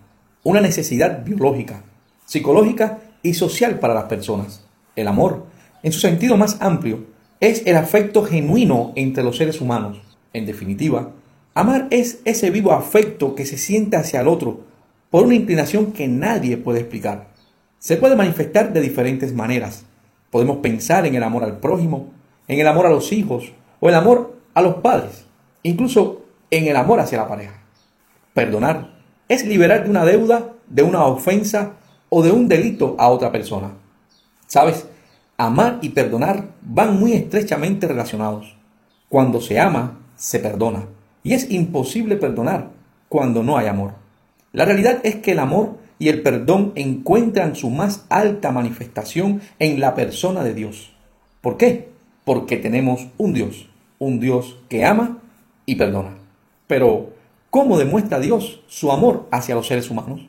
una 0.43 0.61
necesidad 0.61 1.25
biológica, 1.25 1.85
psicológica 2.27 2.99
y 3.23 3.35
social 3.35 3.79
para 3.79 3.95
las 3.95 4.05
personas. 4.05 4.65
El 4.97 5.09
amor, 5.09 5.47
en 5.83 5.93
su 5.93 6.01
sentido 6.01 6.37
más 6.37 6.61
amplio, 6.61 7.07
es 7.41 7.63
el 7.67 7.77
afecto 7.77 8.25
genuino 8.25 8.93
entre 8.97 9.23
los 9.23 9.37
seres 9.37 9.61
humanos. 9.61 10.01
En 10.33 10.47
definitiva, 10.47 11.13
amar 11.55 11.87
es 11.91 12.21
ese 12.25 12.51
vivo 12.51 12.73
afecto 12.73 13.35
que 13.35 13.47
se 13.47 13.59
siente 13.59 13.97
hacia 13.97 14.21
el 14.21 14.29
otro 14.29 14.61
por 15.11 15.25
una 15.25 15.35
inclinación 15.35 15.93
que 15.93 16.09
nadie 16.09 16.57
puede 16.57 16.81
explicar. 16.81 17.29
Se 17.79 17.97
puede 17.97 18.17
manifestar 18.17 18.73
de 18.73 18.81
diferentes 18.81 19.33
maneras. 19.33 19.85
Podemos 20.31 20.59
pensar 20.59 21.07
en 21.07 21.15
el 21.15 21.23
amor 21.23 21.45
al 21.45 21.59
prójimo, 21.59 22.11
en 22.49 22.61
el 22.61 22.67
amor 22.67 22.87
a 22.87 22.91
los 22.91 23.13
hijos 23.13 23.53
o 23.81 23.89
el 23.89 23.95
amor 23.95 24.37
a 24.55 24.63
los 24.63 24.77
padres, 24.77 25.27
incluso 25.63 26.25
en 26.51 26.67
el 26.67 26.77
amor 26.77 27.01
hacia 27.01 27.19
la 27.19 27.29
pareja. 27.29 27.63
Perdonar 28.35 28.99
es 29.29 29.47
liberar 29.47 29.85
de 29.85 29.91
una 29.91 30.05
deuda, 30.05 30.53
de 30.67 30.83
una 30.83 31.05
ofensa 31.05 31.78
o 32.09 32.23
de 32.23 32.31
un 32.33 32.49
delito 32.49 32.97
a 32.99 33.09
otra 33.09 33.33
persona. 33.33 33.73
¿Sabes? 34.47 34.87
Amar 35.37 35.79
y 35.83 35.91
perdonar 35.91 36.49
van 36.63 36.99
muy 36.99 37.13
estrechamente 37.13 37.87
relacionados. 37.87 38.57
Cuando 39.09 39.41
se 39.41 39.61
ama, 39.61 39.99
se 40.17 40.39
perdona. 40.41 40.87
Y 41.23 41.35
es 41.35 41.51
imposible 41.51 42.17
perdonar 42.17 42.71
cuando 43.09 43.43
no 43.43 43.57
hay 43.57 43.67
amor. 43.67 43.93
La 44.53 44.65
realidad 44.65 45.01
es 45.03 45.17
que 45.17 45.33
el 45.33 45.39
amor 45.39 45.79
y 45.99 46.09
el 46.09 46.23
perdón 46.23 46.73
encuentran 46.75 47.55
su 47.55 47.71
más 47.71 48.05
alta 48.09 48.51
manifestación 48.53 49.41
en 49.59 49.81
la 49.81 49.95
persona 49.95 50.43
de 50.45 50.55
Dios. 50.55 50.93
¿Por 51.41 51.57
qué? 51.57 51.89
Porque 52.25 52.57
tenemos 52.57 53.09
un 53.19 53.35
Dios, 53.35 53.69
un 53.99 54.21
Dios 54.21 54.57
que 54.69 54.85
ama 54.85 55.19
y 55.67 55.77
perdona. 55.77 56.17
Pero, 56.67 57.11
¿cómo 57.51 57.79
demuestra 57.79 58.21
Dios 58.21 58.63
su 58.69 58.93
amor 58.93 59.29
hacia 59.31 59.55
los 59.55 59.67
seres 59.67 59.91
humanos? 59.91 60.28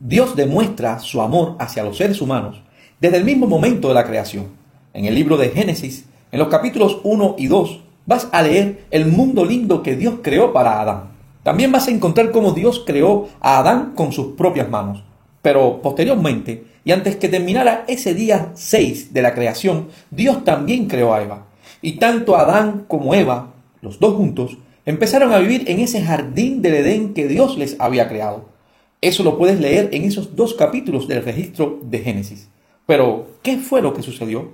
Dios 0.00 0.36
demuestra 0.36 1.00
su 1.00 1.20
amor 1.20 1.56
hacia 1.58 1.82
los 1.82 1.96
seres 1.96 2.20
humanos 2.20 2.62
desde 3.00 3.16
el 3.16 3.24
mismo 3.24 3.48
momento 3.48 3.88
de 3.88 3.94
la 3.94 4.04
creación. 4.04 4.46
En 4.94 5.06
el 5.06 5.14
libro 5.16 5.36
de 5.36 5.48
Génesis, 5.48 6.04
en 6.30 6.38
los 6.38 6.46
capítulos 6.46 7.00
1 7.02 7.34
y 7.36 7.48
2, 7.48 7.80
vas 8.06 8.28
a 8.30 8.42
leer 8.42 8.84
el 8.92 9.06
mundo 9.06 9.44
lindo 9.44 9.82
que 9.82 9.96
Dios 9.96 10.16
creó 10.22 10.52
para 10.52 10.80
Adán. 10.80 11.10
También 11.42 11.72
vas 11.72 11.88
a 11.88 11.90
encontrar 11.90 12.30
cómo 12.30 12.52
Dios 12.52 12.84
creó 12.86 13.28
a 13.40 13.58
Adán 13.58 13.94
con 13.96 14.12
sus 14.12 14.36
propias 14.36 14.70
manos. 14.70 15.02
Pero 15.42 15.82
posteriormente, 15.82 16.64
y 16.84 16.92
antes 16.92 17.16
que 17.16 17.28
terminara 17.28 17.84
ese 17.88 18.14
día 18.14 18.52
6 18.54 19.12
de 19.12 19.22
la 19.22 19.34
creación, 19.34 19.88
Dios 20.12 20.44
también 20.44 20.86
creó 20.86 21.12
a 21.12 21.22
Eva. 21.22 21.46
Y 21.82 21.94
tanto 21.94 22.36
Adán 22.36 22.84
como 22.86 23.14
Eva, 23.14 23.52
los 23.80 23.98
dos 23.98 24.14
juntos, 24.14 24.58
empezaron 24.86 25.32
a 25.32 25.38
vivir 25.38 25.64
en 25.68 25.80
ese 25.80 26.02
jardín 26.02 26.62
del 26.62 26.74
Edén 26.74 27.14
que 27.14 27.26
Dios 27.26 27.58
les 27.58 27.74
había 27.80 28.08
creado. 28.08 28.57
Eso 29.00 29.22
lo 29.22 29.38
puedes 29.38 29.60
leer 29.60 29.90
en 29.92 30.04
esos 30.04 30.34
dos 30.34 30.54
capítulos 30.54 31.06
del 31.06 31.24
registro 31.24 31.78
de 31.82 32.00
Génesis. 32.00 32.48
Pero, 32.86 33.28
¿qué 33.42 33.58
fue 33.58 33.80
lo 33.80 33.94
que 33.94 34.02
sucedió? 34.02 34.50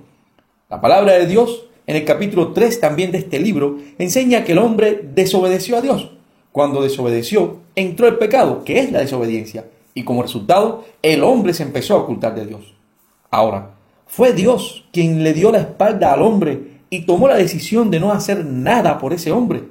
La 0.69 0.81
palabra 0.81 1.13
de 1.13 1.25
Dios, 1.25 1.67
en 1.87 1.95
el 1.95 2.05
capítulo 2.05 2.53
3 2.53 2.79
también 2.79 3.11
de 3.11 3.17
este 3.17 3.39
libro, 3.39 3.77
enseña 3.97 4.43
que 4.43 4.51
el 4.51 4.59
hombre 4.59 5.01
desobedeció 5.15 5.77
a 5.77 5.81
Dios. 5.81 6.11
Cuando 6.51 6.83
desobedeció, 6.83 7.57
entró 7.75 8.07
el 8.07 8.17
pecado, 8.17 8.63
que 8.63 8.79
es 8.79 8.91
la 8.91 8.99
desobediencia, 8.99 9.65
y 9.95 10.03
como 10.03 10.21
resultado, 10.21 10.85
el 11.01 11.23
hombre 11.23 11.53
se 11.53 11.63
empezó 11.63 11.95
a 11.95 11.99
ocultar 11.99 12.35
de 12.35 12.45
Dios. 12.45 12.75
Ahora, 13.31 13.75
fue 14.05 14.33
Dios 14.33 14.85
quien 14.91 15.23
le 15.23 15.33
dio 15.33 15.51
la 15.51 15.59
espalda 15.59 16.13
al 16.13 16.21
hombre 16.21 16.81
y 16.89 17.05
tomó 17.05 17.27
la 17.27 17.35
decisión 17.35 17.89
de 17.89 17.99
no 17.99 18.11
hacer 18.11 18.45
nada 18.45 18.99
por 18.99 19.11
ese 19.11 19.31
hombre. 19.31 19.63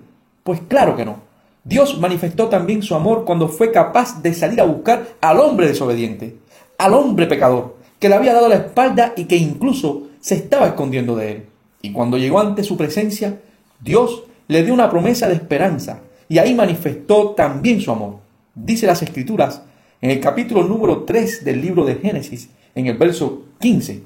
Pues 0.43 0.61
claro 0.69 0.97
que 0.97 1.05
no. 1.05 1.24
Dios 1.65 1.99
manifestó 1.99 2.49
también 2.49 2.83
su 2.83 2.95
amor 2.95 3.25
cuando 3.25 3.49
fue 3.49 3.73
capaz 3.73 4.23
de 4.23 4.35
salir 4.35 4.61
a 4.61 4.65
buscar 4.65 5.07
al 5.23 5.41
hombre 5.41 5.67
desobediente, 5.67 6.37
al 6.77 6.93
hombre 6.93 7.27
pecador, 7.27 7.79
que 7.99 8.11
le 8.11 8.17
había 8.17 8.35
dado 8.35 8.51
la 8.51 8.57
espalda 8.57 9.15
y 9.17 9.25
que 9.25 9.37
incluso 9.37 10.09
se 10.21 10.35
estaba 10.35 10.67
escondiendo 10.67 11.17
de 11.17 11.33
él. 11.33 11.47
Y 11.81 11.93
cuando 11.93 12.19
llegó 12.19 12.39
ante 12.39 12.65
su 12.65 12.77
presencia, 12.77 13.41
Dios 13.81 14.25
le 14.47 14.63
dio 14.63 14.75
una 14.75 14.91
promesa 14.91 15.27
de 15.27 15.35
esperanza 15.35 16.01
y 16.29 16.37
ahí 16.37 16.53
manifestó 16.53 17.31
también 17.31 17.81
su 17.81 17.91
amor. 17.91 18.19
Dice 18.55 18.87
las 18.87 19.03
escrituras 19.03 19.63
en 20.03 20.11
el 20.11 20.21
capítulo 20.21 20.65
número 20.65 21.05
3 21.05 21.47
del 21.47 21.63
libro 21.63 21.87
de 21.87 21.95
Génesis, 21.95 22.51
en 22.75 22.89
el 22.89 22.99
verso 22.99 23.45
15. 23.61 24.03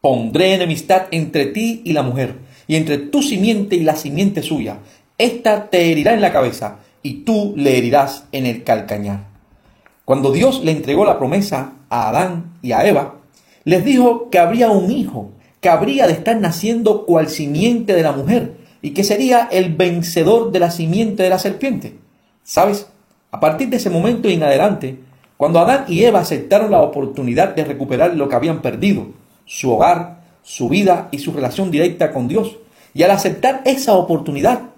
Pondré 0.00 0.54
enemistad 0.54 1.06
entre 1.10 1.46
ti 1.46 1.82
y 1.84 1.92
la 1.92 2.04
mujer, 2.04 2.36
y 2.68 2.76
entre 2.76 2.98
tu 2.98 3.20
simiente 3.20 3.74
y 3.74 3.80
la 3.80 3.96
simiente 3.96 4.42
suya 4.42 4.78
esta 5.24 5.70
te 5.70 5.90
herirá 5.90 6.14
en 6.14 6.20
la 6.20 6.32
cabeza 6.32 6.78
y 7.02 7.24
tú 7.24 7.54
le 7.56 7.78
herirás 7.78 8.24
en 8.32 8.46
el 8.46 8.64
calcañar. 8.64 9.28
Cuando 10.04 10.32
Dios 10.32 10.64
le 10.64 10.72
entregó 10.72 11.04
la 11.04 11.18
promesa 11.18 11.74
a 11.88 12.08
Adán 12.08 12.58
y 12.62 12.72
a 12.72 12.86
Eva, 12.86 13.14
les 13.64 13.84
dijo 13.84 14.30
que 14.30 14.38
habría 14.38 14.70
un 14.70 14.90
hijo, 14.90 15.30
que 15.60 15.68
habría 15.68 16.06
de 16.06 16.12
estar 16.14 16.36
naciendo 16.36 17.06
cual 17.06 17.28
simiente 17.28 17.94
de 17.94 18.02
la 18.02 18.12
mujer 18.12 18.56
y 18.82 18.90
que 18.90 19.04
sería 19.04 19.48
el 19.52 19.74
vencedor 19.74 20.50
de 20.50 20.58
la 20.58 20.70
simiente 20.70 21.22
de 21.22 21.30
la 21.30 21.38
serpiente. 21.38 21.96
¿Sabes? 22.42 22.88
A 23.30 23.38
partir 23.38 23.68
de 23.68 23.76
ese 23.76 23.90
momento 23.90 24.28
en 24.28 24.42
adelante, 24.42 24.98
cuando 25.36 25.60
Adán 25.60 25.84
y 25.88 26.02
Eva 26.04 26.20
aceptaron 26.20 26.70
la 26.72 26.82
oportunidad 26.82 27.54
de 27.54 27.64
recuperar 27.64 28.14
lo 28.16 28.28
que 28.28 28.34
habían 28.34 28.60
perdido, 28.60 29.06
su 29.44 29.72
hogar, 29.72 30.22
su 30.42 30.68
vida 30.68 31.08
y 31.12 31.18
su 31.20 31.32
relación 31.32 31.70
directa 31.70 32.12
con 32.12 32.26
Dios, 32.26 32.56
y 32.92 33.04
al 33.04 33.12
aceptar 33.12 33.62
esa 33.64 33.94
oportunidad, 33.94 34.71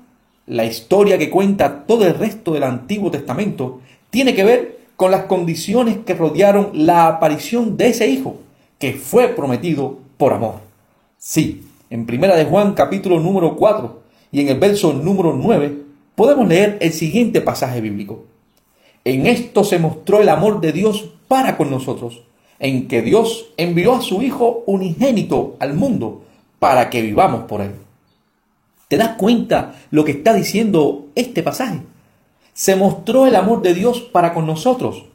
la 0.46 0.64
historia 0.64 1.18
que 1.18 1.30
cuenta 1.30 1.84
todo 1.86 2.06
el 2.06 2.14
resto 2.14 2.52
del 2.52 2.64
Antiguo 2.64 3.10
Testamento 3.10 3.80
tiene 4.10 4.34
que 4.34 4.44
ver 4.44 4.78
con 4.96 5.10
las 5.10 5.24
condiciones 5.24 5.98
que 6.04 6.14
rodearon 6.14 6.70
la 6.74 7.06
aparición 7.06 7.76
de 7.76 7.88
ese 7.88 8.08
hijo 8.08 8.36
que 8.78 8.92
fue 8.92 9.28
prometido 9.28 9.98
por 10.16 10.32
amor. 10.32 10.56
Sí, 11.18 11.62
en 11.90 12.06
Primera 12.06 12.36
de 12.36 12.44
Juan 12.44 12.74
capítulo 12.74 13.18
número 13.20 13.56
4 13.56 14.02
y 14.32 14.40
en 14.40 14.48
el 14.48 14.58
verso 14.58 14.92
número 14.92 15.32
9 15.32 15.78
podemos 16.14 16.46
leer 16.46 16.78
el 16.80 16.92
siguiente 16.92 17.40
pasaje 17.40 17.80
bíblico. 17.80 18.24
En 19.04 19.26
esto 19.26 19.64
se 19.64 19.78
mostró 19.78 20.20
el 20.20 20.28
amor 20.28 20.60
de 20.60 20.72
Dios 20.72 21.10
para 21.28 21.56
con 21.56 21.70
nosotros, 21.70 22.22
en 22.58 22.88
que 22.88 23.02
Dios 23.02 23.46
envió 23.56 23.94
a 23.94 24.00
su 24.00 24.22
Hijo 24.22 24.62
unigénito 24.66 25.56
al 25.58 25.74
mundo 25.74 26.22
para 26.58 26.88
que 26.90 27.02
vivamos 27.02 27.44
por 27.44 27.60
él. 27.60 27.72
¿Te 28.88 28.96
das 28.96 29.16
cuenta 29.16 29.74
lo 29.90 30.04
que 30.04 30.12
está 30.12 30.34
diciendo 30.34 31.06
este 31.14 31.42
pasaje? 31.42 31.80
Se 32.52 32.76
mostró 32.76 33.26
el 33.26 33.36
amor 33.36 33.62
de 33.62 33.74
Dios 33.74 34.00
para 34.00 34.34
con 34.34 34.46
nosotros. 34.46 35.06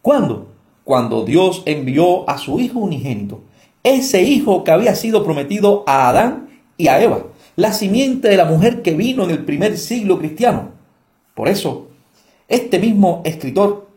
¿Cuándo? 0.00 0.48
Cuando 0.84 1.24
Dios 1.24 1.62
envió 1.66 2.28
a 2.30 2.38
su 2.38 2.60
Hijo 2.60 2.78
unigénito. 2.78 3.40
ese 3.82 4.22
hijo 4.22 4.64
que 4.64 4.72
había 4.72 4.96
sido 4.96 5.24
prometido 5.24 5.84
a 5.86 6.08
Adán 6.08 6.48
y 6.76 6.88
a 6.88 7.00
Eva, 7.00 7.26
la 7.54 7.72
simiente 7.72 8.28
de 8.28 8.36
la 8.36 8.44
mujer 8.44 8.82
que 8.82 8.94
vino 8.94 9.24
en 9.24 9.30
el 9.30 9.44
primer 9.44 9.78
siglo 9.78 10.18
cristiano. 10.18 10.70
Por 11.34 11.48
eso, 11.48 11.88
este 12.48 12.78
mismo 12.78 13.22
escritor, 13.24 13.88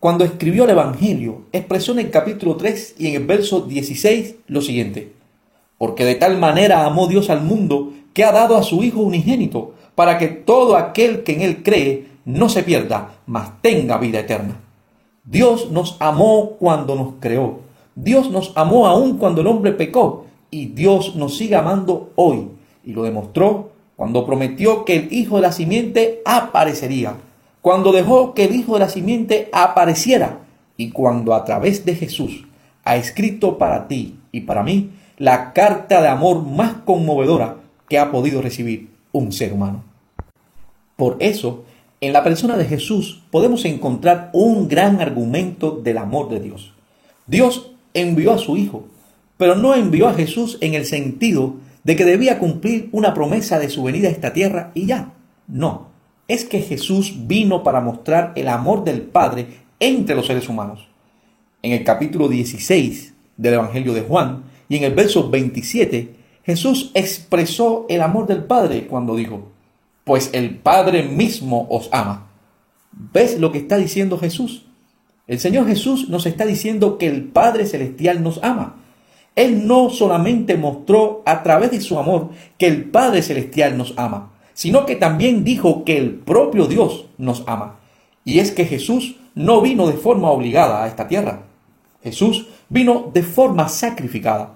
cuando 0.00 0.24
escribió 0.24 0.64
el 0.64 0.70
Evangelio, 0.70 1.42
expresó 1.52 1.92
en 1.92 2.00
el 2.00 2.10
capítulo 2.10 2.56
3 2.56 2.96
y 2.98 3.08
en 3.08 3.14
el 3.14 3.26
verso 3.26 3.62
16 3.62 4.36
lo 4.46 4.60
siguiente, 4.60 5.12
porque 5.78 6.04
de 6.04 6.14
tal 6.14 6.38
manera 6.38 6.84
amó 6.84 7.06
Dios 7.06 7.30
al 7.30 7.42
mundo 7.42 7.92
que 8.18 8.24
ha 8.24 8.32
dado 8.32 8.56
a 8.56 8.64
su 8.64 8.82
Hijo 8.82 9.02
unigénito, 9.02 9.74
para 9.94 10.18
que 10.18 10.26
todo 10.26 10.76
aquel 10.76 11.22
que 11.22 11.34
en 11.34 11.40
él 11.40 11.62
cree 11.62 12.08
no 12.24 12.48
se 12.48 12.64
pierda, 12.64 13.12
mas 13.26 13.62
tenga 13.62 13.96
vida 13.96 14.18
eterna. 14.18 14.56
Dios 15.24 15.70
nos 15.70 15.96
amó 16.00 16.56
cuando 16.58 16.96
nos 16.96 17.12
creó. 17.20 17.60
Dios 17.94 18.28
nos 18.28 18.50
amó 18.56 18.88
aún 18.88 19.18
cuando 19.18 19.42
el 19.42 19.46
hombre 19.46 19.70
pecó. 19.70 20.26
Y 20.50 20.66
Dios 20.66 21.14
nos 21.14 21.36
sigue 21.36 21.54
amando 21.54 22.10
hoy. 22.16 22.48
Y 22.82 22.92
lo 22.92 23.04
demostró 23.04 23.70
cuando 23.94 24.26
prometió 24.26 24.84
que 24.84 24.96
el 24.96 25.12
Hijo 25.12 25.36
de 25.36 25.42
la 25.42 25.52
simiente 25.52 26.20
aparecería. 26.24 27.18
Cuando 27.62 27.92
dejó 27.92 28.34
que 28.34 28.46
el 28.46 28.56
Hijo 28.56 28.74
de 28.74 28.80
la 28.80 28.88
simiente 28.88 29.48
apareciera. 29.52 30.40
Y 30.76 30.90
cuando 30.90 31.34
a 31.34 31.44
través 31.44 31.84
de 31.84 31.94
Jesús 31.94 32.48
ha 32.82 32.96
escrito 32.96 33.58
para 33.58 33.86
ti 33.86 34.18
y 34.32 34.40
para 34.40 34.64
mí 34.64 34.90
la 35.18 35.52
carta 35.52 36.02
de 36.02 36.08
amor 36.08 36.42
más 36.44 36.78
conmovedora 36.84 37.58
que 37.88 37.98
ha 37.98 38.10
podido 38.10 38.42
recibir 38.42 38.90
un 39.12 39.32
ser 39.32 39.52
humano. 39.52 39.84
Por 40.96 41.16
eso, 41.20 41.64
en 42.00 42.12
la 42.12 42.24
persona 42.24 42.56
de 42.56 42.64
Jesús 42.64 43.22
podemos 43.30 43.64
encontrar 43.64 44.30
un 44.32 44.68
gran 44.68 45.00
argumento 45.00 45.72
del 45.72 45.98
amor 45.98 46.28
de 46.28 46.40
Dios. 46.40 46.74
Dios 47.26 47.72
envió 47.94 48.32
a 48.32 48.38
su 48.38 48.56
Hijo, 48.56 48.86
pero 49.36 49.54
no 49.54 49.74
envió 49.74 50.08
a 50.08 50.14
Jesús 50.14 50.58
en 50.60 50.74
el 50.74 50.84
sentido 50.84 51.56
de 51.84 51.96
que 51.96 52.04
debía 52.04 52.38
cumplir 52.38 52.88
una 52.92 53.14
promesa 53.14 53.58
de 53.58 53.70
su 53.70 53.82
venida 53.82 54.08
a 54.08 54.12
esta 54.12 54.32
tierra 54.32 54.72
y 54.74 54.86
ya. 54.86 55.12
No, 55.46 55.88
es 56.28 56.44
que 56.44 56.60
Jesús 56.60 57.26
vino 57.26 57.62
para 57.62 57.80
mostrar 57.80 58.32
el 58.36 58.48
amor 58.48 58.84
del 58.84 59.02
Padre 59.02 59.46
entre 59.80 60.14
los 60.14 60.26
seres 60.26 60.48
humanos. 60.48 60.86
En 61.62 61.72
el 61.72 61.84
capítulo 61.84 62.28
16 62.28 63.14
del 63.36 63.54
Evangelio 63.54 63.94
de 63.94 64.02
Juan 64.02 64.44
y 64.68 64.76
en 64.76 64.84
el 64.84 64.94
verso 64.94 65.30
27, 65.30 66.14
Jesús 66.48 66.92
expresó 66.94 67.84
el 67.90 68.00
amor 68.00 68.26
del 68.26 68.42
Padre 68.42 68.86
cuando 68.86 69.14
dijo, 69.16 69.48
pues 70.04 70.30
el 70.32 70.56
Padre 70.56 71.02
mismo 71.02 71.66
os 71.68 71.90
ama. 71.92 72.30
¿Ves 72.90 73.38
lo 73.38 73.52
que 73.52 73.58
está 73.58 73.76
diciendo 73.76 74.16
Jesús? 74.16 74.64
El 75.26 75.40
Señor 75.40 75.66
Jesús 75.66 76.08
nos 76.08 76.24
está 76.24 76.46
diciendo 76.46 76.96
que 76.96 77.06
el 77.06 77.24
Padre 77.24 77.66
Celestial 77.66 78.22
nos 78.22 78.42
ama. 78.42 78.76
Él 79.36 79.66
no 79.66 79.90
solamente 79.90 80.56
mostró 80.56 81.22
a 81.26 81.42
través 81.42 81.70
de 81.70 81.82
su 81.82 81.98
amor 81.98 82.30
que 82.56 82.66
el 82.66 82.86
Padre 82.86 83.20
Celestial 83.20 83.76
nos 83.76 83.92
ama, 83.98 84.32
sino 84.54 84.86
que 84.86 84.96
también 84.96 85.44
dijo 85.44 85.84
que 85.84 85.98
el 85.98 86.14
propio 86.14 86.64
Dios 86.64 87.10
nos 87.18 87.44
ama. 87.46 87.78
Y 88.24 88.38
es 88.38 88.52
que 88.52 88.64
Jesús 88.64 89.16
no 89.34 89.60
vino 89.60 89.86
de 89.86 89.98
forma 89.98 90.30
obligada 90.30 90.82
a 90.82 90.88
esta 90.88 91.08
tierra. 91.08 91.42
Jesús 92.02 92.46
vino 92.70 93.10
de 93.12 93.22
forma 93.22 93.68
sacrificada. 93.68 94.54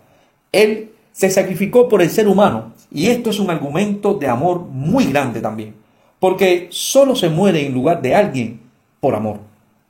Él 0.52 0.91
se 1.12 1.30
sacrificó 1.30 1.88
por 1.88 2.02
el 2.02 2.10
ser 2.10 2.26
humano 2.26 2.72
y 2.90 3.06
esto 3.06 3.30
es 3.30 3.38
un 3.38 3.50
argumento 3.50 4.14
de 4.14 4.28
amor 4.28 4.60
muy 4.60 5.06
grande 5.06 5.40
también, 5.40 5.74
porque 6.18 6.68
solo 6.70 7.14
se 7.14 7.28
muere 7.28 7.66
en 7.66 7.74
lugar 7.74 8.02
de 8.02 8.14
alguien 8.14 8.60
por 9.00 9.14
amor. 9.14 9.40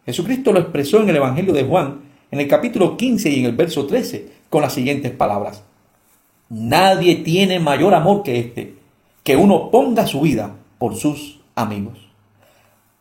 Jesucristo 0.04 0.52
lo 0.52 0.60
expresó 0.60 1.00
en 1.00 1.08
el 1.08 1.16
Evangelio 1.16 1.52
de 1.52 1.64
Juan, 1.64 2.00
en 2.30 2.40
el 2.40 2.48
capítulo 2.48 2.96
15 2.96 3.30
y 3.30 3.40
en 3.40 3.46
el 3.46 3.56
verso 3.56 3.86
13, 3.86 4.28
con 4.50 4.62
las 4.62 4.72
siguientes 4.72 5.12
palabras. 5.12 5.62
Nadie 6.48 7.16
tiene 7.16 7.60
mayor 7.60 7.94
amor 7.94 8.22
que 8.22 8.38
este, 8.38 8.74
que 9.22 9.36
uno 9.36 9.70
ponga 9.70 10.06
su 10.06 10.20
vida 10.20 10.56
por 10.78 10.96
sus 10.96 11.40
amigos. 11.54 11.98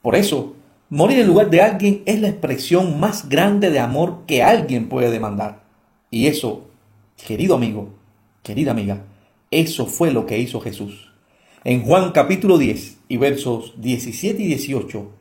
Por 0.02 0.16
eso, 0.16 0.54
morir 0.90 1.20
en 1.20 1.28
lugar 1.28 1.50
de 1.50 1.62
alguien 1.62 2.04
es 2.06 2.20
la 2.22 2.30
expresión 2.30 3.00
más 3.00 3.30
grande 3.30 3.70
de 3.70 3.80
amor 3.80 4.20
que 4.28 4.44
alguien 4.44 4.90
puede 4.90 5.12
demandar. 5.12 5.64
Y 6.10 6.28
eso, 6.28 6.68
querido 7.26 7.56
amigo, 7.56 7.90
Querida 8.44 8.72
amiga, 8.72 9.04
eso 9.52 9.86
fue 9.86 10.10
lo 10.10 10.26
que 10.26 10.40
hizo 10.40 10.60
Jesús. 10.62 11.12
En 11.64 11.84
Juan 11.84 12.12
capítulo 12.12 12.58
10 12.58 12.98
y 13.08 13.18
versos 13.18 13.76
17 13.78 14.42
y 14.42 14.48
18, 14.48 15.12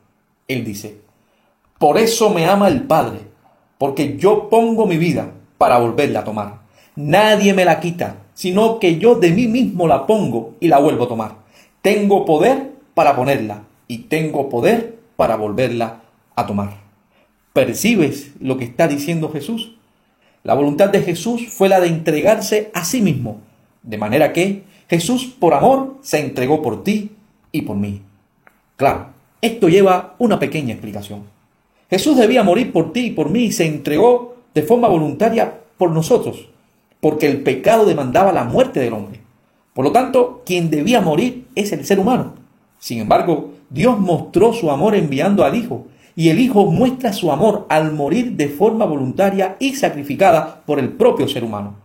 Él 0.47 0.65
dice, 0.65 1.01
Por 1.77 1.99
eso 1.99 2.31
me 2.31 2.47
ama 2.47 2.67
el 2.67 2.81
Padre, 2.81 3.19
porque 3.77 4.17
yo 4.17 4.49
pongo 4.49 4.87
mi 4.87 4.97
vida 4.97 5.33
para 5.59 5.77
volverla 5.77 6.21
a 6.21 6.23
tomar. 6.23 6.61
Nadie 6.95 7.53
me 7.53 7.63
la 7.63 7.79
quita, 7.79 8.23
sino 8.33 8.79
que 8.79 8.97
yo 8.97 9.13
de 9.13 9.29
mí 9.29 9.47
mismo 9.47 9.87
la 9.87 10.07
pongo 10.07 10.55
y 10.59 10.67
la 10.67 10.79
vuelvo 10.79 11.03
a 11.03 11.09
tomar. 11.09 11.35
Tengo 11.83 12.25
poder 12.25 12.71
para 12.95 13.15
ponerla 13.15 13.65
y 13.87 13.99
tengo 13.99 14.49
poder 14.49 14.97
para 15.15 15.35
volverla 15.35 16.01
a 16.35 16.47
tomar. 16.47 16.81
¿Percibes 17.53 18.31
lo 18.39 18.57
que 18.57 18.65
está 18.65 18.87
diciendo 18.87 19.31
Jesús? 19.31 19.75
La 20.43 20.55
voluntad 20.55 20.89
de 20.89 21.01
Jesús 21.01 21.47
fue 21.49 21.69
la 21.69 21.79
de 21.79 21.87
entregarse 21.87 22.71
a 22.73 22.83
sí 22.83 23.01
mismo, 23.01 23.41
de 23.83 23.97
manera 23.97 24.33
que 24.33 24.63
Jesús 24.89 25.25
por 25.39 25.53
amor 25.53 25.97
se 26.01 26.19
entregó 26.19 26.61
por 26.61 26.83
ti 26.83 27.11
y 27.51 27.61
por 27.61 27.77
mí. 27.77 28.01
Claro, 28.75 29.07
esto 29.41 29.69
lleva 29.69 30.15
una 30.17 30.39
pequeña 30.39 30.73
explicación. 30.73 31.23
Jesús 31.89 32.17
debía 32.17 32.43
morir 32.43 32.71
por 32.71 32.91
ti 32.91 33.07
y 33.07 33.11
por 33.11 33.29
mí 33.29 33.43
y 33.43 33.51
se 33.51 33.65
entregó 33.67 34.35
de 34.53 34.63
forma 34.63 34.87
voluntaria 34.87 35.59
por 35.77 35.91
nosotros, 35.91 36.49
porque 36.99 37.27
el 37.27 37.41
pecado 37.43 37.85
demandaba 37.85 38.31
la 38.31 38.43
muerte 38.43 38.79
del 38.79 38.93
hombre. 38.93 39.19
Por 39.73 39.85
lo 39.85 39.91
tanto, 39.91 40.41
quien 40.45 40.69
debía 40.69 41.01
morir 41.01 41.47
es 41.55 41.71
el 41.71 41.85
ser 41.85 41.99
humano. 41.99 42.33
Sin 42.79 42.99
embargo, 42.99 43.51
Dios 43.69 43.99
mostró 43.99 44.53
su 44.53 44.71
amor 44.71 44.95
enviando 44.95 45.45
al 45.45 45.55
Hijo, 45.55 45.85
y 46.21 46.29
el 46.29 46.39
Hijo 46.39 46.67
muestra 46.67 47.13
su 47.13 47.31
amor 47.31 47.65
al 47.67 47.93
morir 47.93 48.33
de 48.33 48.47
forma 48.47 48.85
voluntaria 48.85 49.55
y 49.57 49.73
sacrificada 49.73 50.61
por 50.67 50.77
el 50.77 50.89
propio 50.89 51.27
ser 51.27 51.43
humano. 51.43 51.77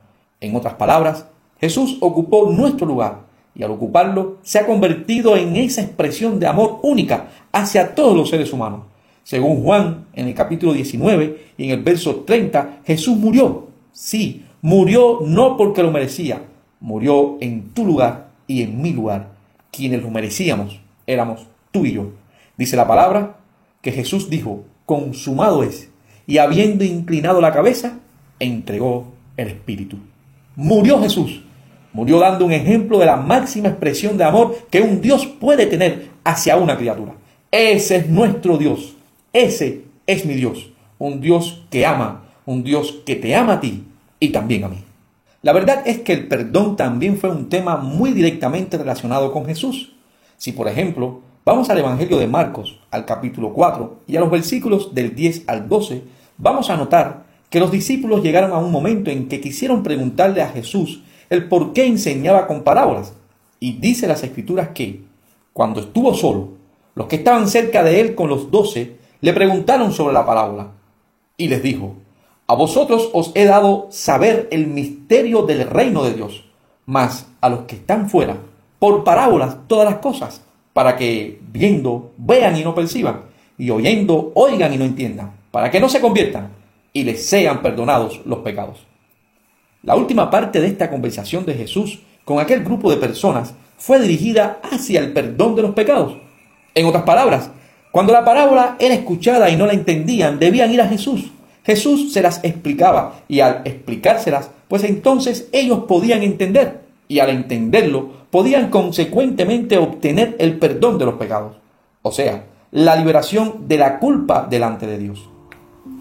En 0.42 0.55
otras 0.55 0.75
palabras, 0.75 1.27
Jesús 1.59 1.96
ocupó 2.01 2.53
nuestro 2.53 2.87
lugar 2.87 3.20
y 3.55 3.62
al 3.62 3.70
ocuparlo 3.70 4.37
se 4.42 4.59
ha 4.59 4.66
convertido 4.66 5.38
en 5.38 5.57
esa 5.57 5.81
expresión 5.81 6.38
de 6.38 6.49
amor 6.49 6.81
única 6.83 7.29
hacia 7.51 7.94
todos 7.94 8.14
los 8.14 8.29
seres 8.29 8.53
humanos. 8.53 8.83
Según 9.25 9.62
Juan, 9.64 10.05
en 10.12 10.29
el 10.29 10.35
capítulo 10.35 10.75
19 10.75 11.53
y 11.57 11.64
en 11.64 11.70
el 11.70 11.83
verso 11.83 12.16
30, 12.16 12.81
Jesús 12.85 13.16
murió. 13.16 13.68
Sí, 13.90 14.44
murió 14.61 15.20
no 15.25 15.57
porque 15.57 15.83
lo 15.83 15.90
merecía, 15.90 16.42
murió 16.81 17.38
en 17.40 17.70
tu 17.70 17.87
lugar 17.87 18.33
y 18.46 18.61
en 18.61 18.83
mi 18.83 18.92
lugar. 18.92 19.31
Quienes 19.72 20.03
lo 20.03 20.11
merecíamos 20.11 20.79
éramos 21.07 21.46
tú 21.70 21.87
y 21.87 21.92
yo. 21.92 22.11
Dice 22.59 22.77
la 22.77 22.87
palabra 22.87 23.37
que 23.87 23.92
Jesús 23.92 24.29
dijo, 24.29 24.64
consumado 24.85 25.62
es, 25.62 25.90
y 26.27 26.38
habiendo 26.38 26.83
inclinado 26.83 27.40
la 27.40 27.53
cabeza, 27.53 28.01
entregó 28.40 29.12
el 29.37 29.46
Espíritu. 29.46 29.96
Murió 30.57 31.01
Jesús, 31.01 31.44
murió 31.92 32.18
dando 32.18 32.46
un 32.46 32.51
ejemplo 32.51 32.99
de 32.99 33.07
la 33.07 33.14
máxima 33.14 33.68
expresión 33.68 34.18
de 34.18 34.25
amor 34.25 34.59
que 34.72 34.81
un 34.81 35.01
Dios 35.01 35.25
puede 35.25 35.66
tener 35.66 36.09
hacia 36.25 36.57
una 36.57 36.77
criatura. 36.77 37.12
Ese 37.53 37.94
es 37.99 38.09
nuestro 38.09 38.59
Dios, 38.59 38.96
ese 39.33 39.85
es 40.09 40.27
mi 40.27 40.35
Dios, 40.35 40.70
un 40.99 41.20
Dios 41.20 41.64
que 41.70 41.87
ama, 41.87 42.25
un 42.44 42.64
Dios 42.64 42.92
que 43.07 43.14
te 43.14 43.37
ama 43.37 43.53
a 43.53 43.61
ti 43.61 43.85
y 44.18 44.31
también 44.31 44.64
a 44.64 44.68
mí. 44.68 44.79
La 45.42 45.53
verdad 45.53 45.85
es 45.87 46.01
que 46.01 46.12
el 46.12 46.27
perdón 46.27 46.75
también 46.75 47.18
fue 47.18 47.31
un 47.31 47.49
tema 47.49 47.77
muy 47.77 48.11
directamente 48.11 48.79
relacionado 48.79 49.31
con 49.31 49.46
Jesús. 49.46 49.92
Si, 50.38 50.51
por 50.51 50.66
ejemplo, 50.66 51.20
Vamos 51.49 51.71
al 51.71 51.79
Evangelio 51.79 52.19
de 52.19 52.27
Marcos, 52.27 52.81
al 52.91 53.05
capítulo 53.05 53.53
4, 53.53 53.99
y 54.09 54.17
a 54.17 54.21
los 54.21 54.33
versículos 54.33 54.97
del 54.97 55.15
10 55.15 55.45
al 55.47 55.69
12, 55.69 56.03
vamos 56.39 56.71
a 56.71 56.77
notar 56.77 57.27
que 57.51 57.61
los 57.61 57.71
discípulos 57.71 58.25
llegaron 58.25 58.51
a 58.51 58.59
un 58.59 58.73
momento 58.73 59.13
en 59.13 59.29
que 59.29 59.41
quisieron 59.41 59.85
preguntarle 59.85 60.43
a 60.43 60.49
Jesús 60.49 61.05
el 61.31 61.47
por 61.47 61.73
qué 61.73 61.87
enseñaba 61.87 62.49
con 62.49 62.65
parábolas. 62.65 63.15
Y 63.61 63.75
dice 63.75 64.09
las 64.09 64.25
escrituras 64.25 64.71
que, 64.75 65.05
cuando 65.53 65.79
estuvo 65.79 66.15
solo, 66.15 66.49
los 66.97 67.07
que 67.07 67.15
estaban 67.15 67.47
cerca 67.47 67.85
de 67.85 68.01
él 68.01 68.17
con 68.17 68.29
los 68.29 68.51
doce 68.51 68.97
le 69.21 69.33
preguntaron 69.33 69.93
sobre 69.93 70.15
la 70.15 70.27
parábola. 70.27 70.73
Y 71.37 71.47
les 71.47 71.63
dijo, 71.63 71.95
a 72.49 72.57
vosotros 72.57 73.09
os 73.13 73.31
he 73.37 73.45
dado 73.45 73.87
saber 73.93 74.49
el 74.51 74.67
misterio 74.67 75.43
del 75.43 75.71
reino 75.71 76.03
de 76.03 76.15
Dios, 76.15 76.45
mas 76.87 77.29
a 77.41 77.49
los 77.49 77.67
que 77.67 77.77
están 77.77 78.11
fuera, 78.11 78.37
por 78.81 79.05
parábolas 79.05 79.59
todas 79.69 79.89
las 79.89 80.01
cosas 80.01 80.43
para 80.77 80.95
que 80.95 81.39
viendo 81.51 82.12
vean 82.19 82.55
y 82.55 82.62
no 82.62 82.75
perciban, 82.75 83.23
y 83.57 83.71
oyendo 83.71 84.33
oigan 84.35 84.75
y 84.75 84.77
no 84.77 84.85
entiendan, 84.85 85.33
para 85.51 85.71
que 85.71 85.81
no 85.81 85.89
se 85.89 86.03
conviertan 86.03 86.51
y 86.93 87.03
les 87.05 87.25
sean 87.25 87.62
perdonados 87.62 88.21
los 88.27 88.41
pecados. 88.41 88.81
La 89.83 89.97
última 89.97 90.29
parte 90.29 90.61
de 90.61 90.67
esta 90.67 90.91
conversación 90.91 91.47
de 91.47 91.55
Jesús 91.55 92.01
con 92.27 92.41
aquel 92.41 92.62
grupo 92.62 92.91
de 92.91 92.99
personas 92.99 93.55
fue 93.79 93.99
dirigida 93.99 94.61
hacia 94.71 95.01
el 95.01 95.15
perdón 95.15 95.55
de 95.57 95.62
los 95.62 95.71
pecados. 95.71 96.19
En 96.75 96.85
otras 96.85 97.05
palabras, 97.05 97.51
cuando 97.91 98.12
la 98.12 98.27
parábola 98.27 98.77
era 98.79 98.95
escuchada 98.95 99.49
y 99.49 99.57
no 99.57 99.65
la 99.65 99.73
entendían, 99.73 100.39
debían 100.39 100.75
ir 100.75 100.83
a 100.83 100.89
Jesús. 100.89 101.31
Jesús 101.65 102.12
se 102.12 102.21
las 102.21 102.45
explicaba 102.45 103.21
y 103.29 103.41
al 103.41 103.62
explicárselas, 103.65 104.51
pues 104.69 104.85
entonces 104.85 105.49
ellos 105.53 105.85
podían 105.89 106.23
entender 106.23 106.86
y 107.09 107.19
al 107.21 107.31
entenderlo 107.31 108.09
podían 108.31 108.71
consecuentemente 108.71 109.79
obtener 109.79 110.37
el 110.38 110.59
perdón 110.59 110.99
de 110.99 111.07
los 111.07 111.14
pecados, 111.14 111.57
o 112.03 112.12
sea, 112.12 112.45
la 112.73 112.97
liberación 112.97 113.69
de 113.69 113.79
la 113.79 113.99
culpa 113.99 114.47
delante 114.49 114.87
de 114.87 114.99
Dios. 114.99 115.29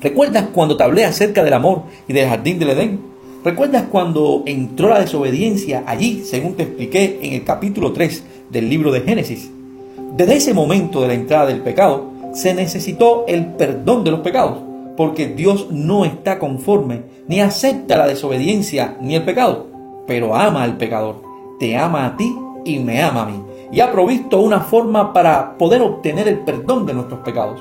¿Recuerdas 0.02 0.48
cuando 0.54 0.76
te 0.76 0.84
hablé 0.84 1.06
acerca 1.06 1.44
del 1.44 1.54
amor 1.54 1.84
y 2.08 2.14
del 2.14 2.28
jardín 2.28 2.60
del 2.60 2.72
Edén? 2.72 3.00
¿Recuerdas 3.44 3.84
cuando 3.92 4.44
entró 4.46 4.90
la 4.90 5.00
desobediencia 5.00 5.84
allí, 5.86 6.24
según 6.26 6.56
te 6.56 6.64
expliqué 6.64 7.20
en 7.22 7.34
el 7.34 7.44
capítulo 7.44 7.94
3 7.94 8.24
del 8.50 8.70
libro 8.70 8.92
de 8.92 9.02
Génesis? 9.02 9.52
Desde 10.18 10.36
ese 10.36 10.54
momento 10.54 11.02
de 11.02 11.08
la 11.10 11.14
entrada 11.14 11.46
del 11.46 11.62
pecado, 11.62 12.12
se 12.34 12.54
necesitó 12.54 13.26
el 13.28 13.46
perdón 13.54 14.04
de 14.04 14.12
los 14.12 14.22
pecados 14.22 14.66
porque 14.96 15.28
Dios 15.28 15.68
no 15.72 16.06
está 16.06 16.40
conforme, 16.40 17.04
ni 17.28 17.42
acepta 17.42 17.98
la 17.98 18.08
desobediencia 18.08 18.98
ni 19.02 19.16
el 19.16 19.24
pecado, 19.24 19.68
pero 20.08 20.36
ama 20.36 20.64
al 20.64 20.78
pecador, 20.78 21.22
te 21.60 21.78
ama 21.78 22.06
a 22.06 22.18
ti 22.18 22.36
y 22.64 22.80
me 22.80 23.02
ama 23.02 23.24
a 23.24 23.26
mí, 23.26 23.44
y 23.72 23.80
ha 23.80 23.92
provisto 23.92 24.40
una 24.40 24.62
forma 24.62 25.14
para 25.14 25.58
poder 25.58 25.82
obtener 25.82 26.28
el 26.28 26.40
perdón 26.40 26.86
de 26.86 26.94
nuestros 26.94 27.20
pecados. 27.22 27.60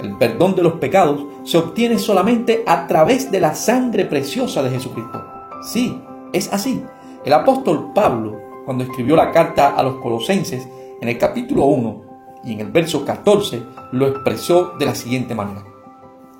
El 0.00 0.16
perdón 0.16 0.54
de 0.54 0.62
los 0.62 0.74
pecados 0.74 1.24
se 1.44 1.58
obtiene 1.58 1.98
solamente 1.98 2.62
a 2.66 2.86
través 2.86 3.30
de 3.30 3.40
la 3.40 3.54
sangre 3.54 4.04
preciosa 4.04 4.62
de 4.62 4.70
Jesucristo. 4.70 5.24
Sí, 5.62 6.00
es 6.32 6.52
así. 6.52 6.82
El 7.24 7.32
apóstol 7.32 7.92
Pablo, 7.94 8.36
cuando 8.64 8.84
escribió 8.84 9.16
la 9.16 9.30
carta 9.30 9.74
a 9.74 9.82
los 9.82 9.96
colosenses, 9.96 10.68
en 11.00 11.08
el 11.08 11.16
capítulo 11.18 11.64
1 11.66 12.02
y 12.44 12.52
en 12.52 12.60
el 12.60 12.70
verso 12.72 13.04
14, 13.04 13.62
lo 13.92 14.08
expresó 14.08 14.72
de 14.78 14.86
la 14.86 14.94
siguiente 14.94 15.34
manera 15.34 15.74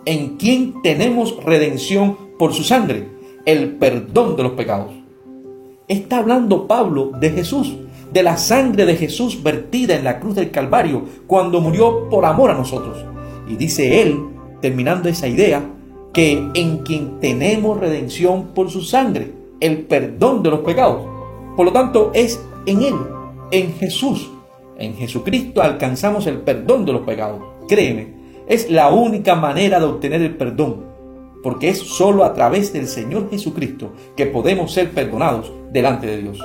en 0.07 0.37
quien 0.37 0.83
tenemos 0.83 1.43
redención 1.43 2.17
por 2.39 2.53
su 2.53 2.63
sangre, 2.63 3.09
el 3.47 3.77
perdón 3.77 4.37
de 4.37 4.43
los 4.43 4.53
pecados. 4.53 4.93
Está 5.87 6.19
hablando 6.19 6.67
Pablo 6.67 7.11
de 7.21 7.31
Jesús, 7.31 7.77
de 8.11 8.23
la 8.23 8.39
sangre 8.39 8.87
de 8.87 8.97
Jesús 8.97 9.43
vertida 9.43 9.95
en 9.95 10.05
la 10.05 10.19
cruz 10.19 10.35
del 10.35 10.51
Calvario 10.51 11.03
cuando 11.27 11.61
murió 11.61 12.09
por 12.09 12.25
amor 12.25 12.51
a 12.51 12.55
nosotros. 12.55 13.05
Y 13.47 13.57
dice 13.57 14.01
él, 14.01 14.19
terminando 14.63 15.11
esa 15.11 15.29
idea, 15.29 15.63
que 16.15 16.43
en 16.55 16.79
quien 16.79 17.21
tenemos 17.21 17.79
redención 17.79 18.55
por 18.55 18.71
su 18.71 18.81
sangre, 18.81 19.33
el 19.61 19.81
perdón 19.81 20.43
de 20.43 20.51
los 20.51 20.61
pecados. 20.61 21.03
Por 21.55 21.67
lo 21.67 21.73
tanto, 21.73 22.13
es 22.15 22.41
en 22.65 22.83
Él, 22.83 22.95
en 23.51 23.75
Jesús, 23.75 24.31
en 24.79 24.95
Jesucristo 24.95 25.61
alcanzamos 25.61 26.27
el 26.27 26.39
perdón 26.39 26.87
de 26.87 26.93
los 26.95 27.03
pecados. 27.03 27.43
Créeme, 27.69 28.15
es 28.49 28.71
la 28.71 28.89
única 28.91 29.35
manera 29.35 29.79
de 29.79 29.87
obtener 29.87 30.23
el 30.23 30.37
perdón, 30.37 30.94
porque 31.45 31.69
es 31.69 31.79
sólo 31.79 32.25
a 32.25 32.35
través 32.35 32.73
del 32.73 32.89
Señor 32.89 33.31
Jesucristo 33.31 33.93
que 34.17 34.27
podemos 34.27 34.73
ser 34.73 34.91
perdonados 34.91 35.53
delante 35.71 36.09
de 36.09 36.23
Dios. 36.23 36.41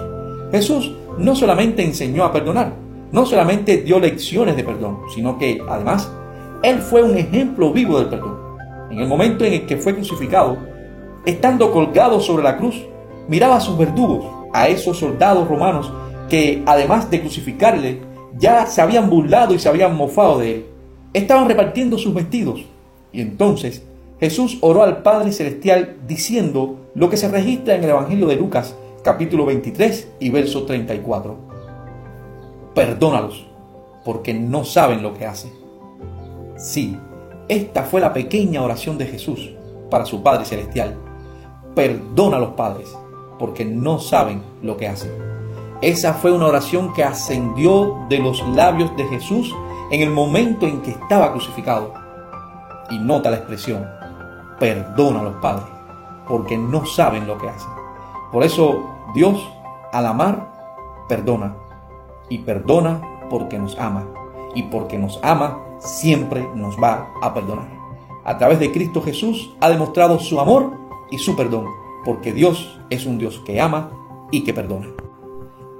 Jesús 0.51 0.93
no 1.17 1.35
solamente 1.35 1.83
enseñó 1.83 2.23
a 2.23 2.31
perdonar, 2.31 2.73
no 3.11 3.25
solamente 3.25 3.77
dio 3.77 3.99
lecciones 3.99 4.55
de 4.55 4.63
perdón, 4.63 4.99
sino 5.15 5.39
que 5.39 5.59
además 5.67 6.11
Él 6.61 6.77
fue 6.79 7.01
un 7.01 7.17
ejemplo 7.17 7.73
vivo 7.73 7.97
del 7.97 8.09
perdón. 8.09 8.37
En 8.91 8.99
el 8.99 9.07
momento 9.07 9.43
en 9.43 9.53
el 9.53 9.65
que 9.65 9.77
fue 9.77 9.95
crucificado, 9.95 10.57
estando 11.25 11.71
colgado 11.71 12.19
sobre 12.19 12.43
la 12.43 12.57
cruz, 12.57 12.85
miraba 13.27 13.55
a 13.55 13.61
sus 13.61 13.77
verdugos, 13.77 14.25
a 14.53 14.67
esos 14.67 14.99
soldados 14.99 15.47
romanos 15.47 15.91
que 16.29 16.61
además 16.67 17.09
de 17.09 17.21
crucificarle, 17.21 18.01
ya 18.37 18.67
se 18.67 18.81
habían 18.81 19.09
burlado 19.09 19.55
y 19.55 19.59
se 19.59 19.69
habían 19.69 19.95
mofado 19.95 20.37
de 20.37 20.55
él 20.55 20.65
estaban 21.13 21.47
repartiendo 21.47 21.97
sus 21.97 22.13
vestidos. 22.13 22.65
Y 23.11 23.21
entonces 23.21 23.83
Jesús 24.19 24.57
oró 24.59 24.83
al 24.83 25.01
Padre 25.01 25.31
Celestial 25.31 25.95
diciendo 26.05 26.75
lo 26.93 27.09
que 27.09 27.15
se 27.15 27.29
registra 27.29 27.75
en 27.75 27.85
el 27.85 27.91
Evangelio 27.91 28.27
de 28.27 28.35
Lucas, 28.35 28.75
capítulo 29.01 29.45
23 29.45 30.09
y 30.19 30.29
verso 30.29 30.63
34. 30.63 31.37
Perdónalos, 32.75 33.47
porque 34.03 34.33
no 34.33 34.65
saben 34.65 35.01
lo 35.01 35.13
que 35.13 35.25
hacen. 35.25 35.51
Sí, 36.57 36.97
esta 37.47 37.83
fue 37.83 38.01
la 38.01 38.11
pequeña 38.11 38.61
oración 38.61 38.97
de 38.97 39.05
Jesús 39.05 39.51
para 39.89 40.05
su 40.05 40.21
Padre 40.21 40.43
Celestial. 40.43 40.97
Perdona 41.73 42.37
a 42.37 42.41
los 42.41 42.53
padres, 42.55 42.89
porque 43.39 43.63
no 43.63 43.99
saben 43.99 44.43
lo 44.61 44.75
que 44.75 44.89
hacen. 44.89 45.11
Esa 45.81 46.13
fue 46.13 46.33
una 46.33 46.47
oración 46.47 46.93
que 46.93 47.05
ascendió 47.05 48.05
de 48.09 48.19
los 48.19 48.45
labios 48.49 48.95
de 48.97 49.05
Jesús 49.05 49.55
en 49.91 50.01
el 50.01 50.09
momento 50.09 50.67
en 50.67 50.81
que 50.81 50.91
estaba 50.91 51.31
crucificado. 51.31 51.93
Y 52.89 52.99
nota 52.99 53.29
la 53.29 53.37
expresión, 53.37 53.87
perdona 54.59 55.21
a 55.21 55.23
los 55.23 55.35
padres, 55.35 55.65
porque 56.27 56.57
no 56.57 56.85
saben 56.85 57.27
lo 57.27 57.37
que 57.37 57.49
hacen. 57.49 57.71
Por 58.31 58.43
eso 58.43 58.83
Dios, 59.13 59.47
al 59.91 60.05
amar, 60.05 60.51
perdona. 61.07 61.55
Y 62.29 62.39
perdona 62.39 63.01
porque 63.29 63.57
nos 63.57 63.77
ama. 63.79 64.05
Y 64.53 64.63
porque 64.63 64.97
nos 64.97 65.19
ama, 65.23 65.59
siempre 65.79 66.47
nos 66.55 66.75
va 66.77 67.07
a 67.21 67.33
perdonar. 67.33 67.67
A 68.23 68.37
través 68.37 68.59
de 68.59 68.71
Cristo 68.71 69.01
Jesús 69.01 69.55
ha 69.59 69.69
demostrado 69.69 70.19
su 70.19 70.39
amor 70.39 70.71
y 71.09 71.17
su 71.17 71.35
perdón, 71.35 71.65
porque 72.05 72.33
Dios 72.33 72.79
es 72.89 73.05
un 73.05 73.17
Dios 73.17 73.41
que 73.45 73.59
ama 73.59 73.89
y 74.31 74.43
que 74.43 74.53
perdona. 74.53 74.87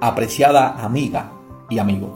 Apreciada 0.00 0.82
amiga 0.84 1.32
y 1.68 1.78
amigo, 1.78 2.08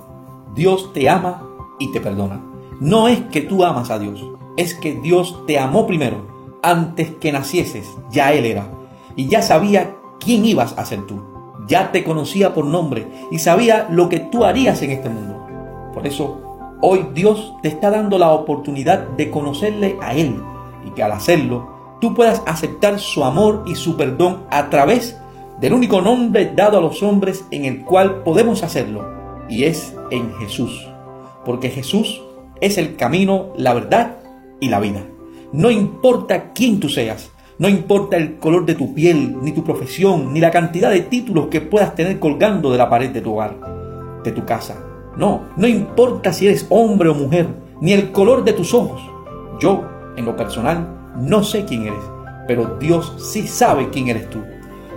Dios 0.55 0.93
te 0.93 1.09
ama 1.09 1.43
y 1.79 1.93
te 1.93 2.01
perdona. 2.01 2.41
No 2.81 3.07
es 3.09 3.21
que 3.27 3.43
tú 3.43 3.65
amas 3.65 3.91
a 3.91 3.99
Dios, 3.99 4.25
es 4.57 4.75
que 4.75 4.95
Dios 4.95 5.45
te 5.47 5.59
amó 5.59 5.87
primero. 5.87 6.34
Antes 6.65 7.11
que 7.21 7.31
nacieses, 7.31 7.87
ya 8.11 8.33
Él 8.33 8.47
era. 8.47 8.69
Y 9.17 9.29
ya 9.29 9.43
sabía 9.43 9.97
quién 10.19 10.45
ibas 10.45 10.77
a 10.79 10.85
ser 10.85 11.07
tú. 11.07 11.23
Ya 11.69 11.93
te 11.93 12.05
conocía 12.05 12.55
por 12.55 12.65
nombre 12.65 13.07
y 13.31 13.39
sabía 13.39 13.87
lo 13.91 14.09
que 14.09 14.21
tú 14.21 14.45
harías 14.45 14.83
en 14.83 14.91
este 14.91 15.09
mundo. 15.09 15.47
Por 15.93 16.07
eso, 16.07 16.41
hoy 16.81 17.07
Dios 17.15 17.55
te 17.63 17.69
está 17.69 17.91
dando 17.91 18.19
la 18.19 18.31
oportunidad 18.31 19.09
de 19.11 19.31
conocerle 19.31 19.97
a 20.03 20.15
Él 20.15 20.43
y 20.87 20.91
que 20.91 21.03
al 21.03 21.13
hacerlo, 21.13 21.69
tú 22.01 22.15
puedas 22.15 22.43
aceptar 22.47 22.99
su 22.99 23.25
amor 23.25 23.65
y 23.67 23.75
su 23.75 23.97
perdón 23.97 24.45
a 24.51 24.71
través 24.71 25.19
del 25.61 25.73
único 25.73 26.01
nombre 26.01 26.53
dado 26.55 26.79
a 26.79 26.81
los 26.81 27.03
hombres 27.03 27.45
en 27.51 27.65
el 27.65 27.83
cual 27.85 28.23
podemos 28.25 28.63
hacerlo, 28.63 29.07
y 29.49 29.65
es 29.65 29.95
en 30.11 30.35
Jesús 30.35 30.89
porque 31.45 31.71
Jesús 31.71 32.23
es 32.61 32.79
el 32.79 32.97
camino, 32.97 33.53
la 33.57 33.75
verdad 33.75 34.17
y 34.61 34.69
la 34.69 34.81
vida. 34.81 35.03
No 35.55 35.71
importa 35.71 36.53
quién 36.53 36.81
tú 36.81 36.89
seas, 36.89 37.31
no 37.61 37.69
importa 37.69 38.17
el 38.17 38.41
color 38.41 38.67
de 38.67 38.75
tu 38.75 38.93
piel, 38.93 39.37
ni 39.41 39.53
tu 39.53 39.63
profesión, 39.63 40.35
ni 40.35 40.41
la 40.41 40.51
cantidad 40.51 40.91
de 40.91 41.03
títulos 41.03 41.47
que 41.47 41.61
puedas 41.61 41.95
tener 41.95 42.19
colgando 42.19 42.73
de 42.73 42.79
la 42.79 42.91
pared 42.91 43.11
de 43.11 43.21
tu 43.21 43.35
hogar, 43.35 43.55
de 44.25 44.33
tu 44.33 44.45
casa. 44.45 44.85
No, 45.17 45.43
no 45.57 45.69
importa 45.69 46.33
si 46.33 46.49
eres 46.49 46.67
hombre 46.71 47.09
o 47.09 47.15
mujer, 47.15 47.47
ni 47.81 47.93
el 47.93 48.11
color 48.11 48.43
de 48.43 48.53
tus 48.53 48.75
ojos. 48.75 49.01
Yo, 49.61 49.85
en 50.17 50.25
lo 50.25 50.35
personal, 50.35 51.13
no 51.21 51.45
sé 51.45 51.65
quién 51.65 51.83
eres, 51.83 52.03
pero 52.49 52.77
Dios 52.81 53.15
sí 53.19 53.47
sabe 53.47 53.91
quién 53.91 54.09
eres 54.09 54.29
tú. 54.31 54.43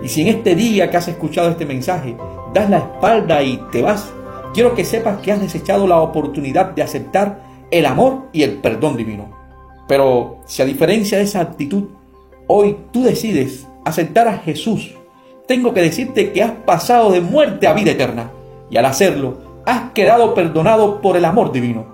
Y 0.02 0.08
si 0.08 0.22
en 0.22 0.26
este 0.26 0.56
día 0.56 0.90
que 0.90 0.96
has 0.96 1.06
escuchado 1.06 1.50
este 1.50 1.66
mensaje 1.66 2.16
das 2.52 2.68
la 2.68 2.78
espalda 2.78 3.44
y 3.44 3.62
te 3.70 3.80
vas, 3.80 4.12
quiero 4.54 4.74
que 4.74 4.84
sepas 4.84 5.20
que 5.20 5.30
has 5.30 5.40
desechado 5.40 5.86
la 5.86 6.00
oportunidad 6.00 6.72
de 6.72 6.82
aceptar 6.82 7.44
el 7.70 7.86
amor 7.86 8.24
y 8.32 8.42
el 8.42 8.54
perdón 8.54 8.96
divino. 8.96 9.37
Pero 9.88 10.38
si 10.46 10.62
a 10.62 10.66
diferencia 10.66 11.18
de 11.18 11.24
esa 11.24 11.40
actitud, 11.40 11.84
hoy 12.46 12.76
tú 12.92 13.02
decides 13.02 13.66
aceptar 13.84 14.28
a 14.28 14.38
Jesús, 14.38 14.94
tengo 15.48 15.74
que 15.74 15.80
decirte 15.80 16.32
que 16.32 16.42
has 16.42 16.52
pasado 16.52 17.10
de 17.10 17.20
muerte 17.20 17.66
a 17.66 17.72
vida 17.72 17.90
eterna. 17.92 18.30
Y 18.70 18.76
al 18.76 18.84
hacerlo, 18.84 19.38
has 19.64 19.90
quedado 19.92 20.34
perdonado 20.34 21.00
por 21.00 21.16
el 21.16 21.24
amor 21.24 21.50
divino. 21.50 21.86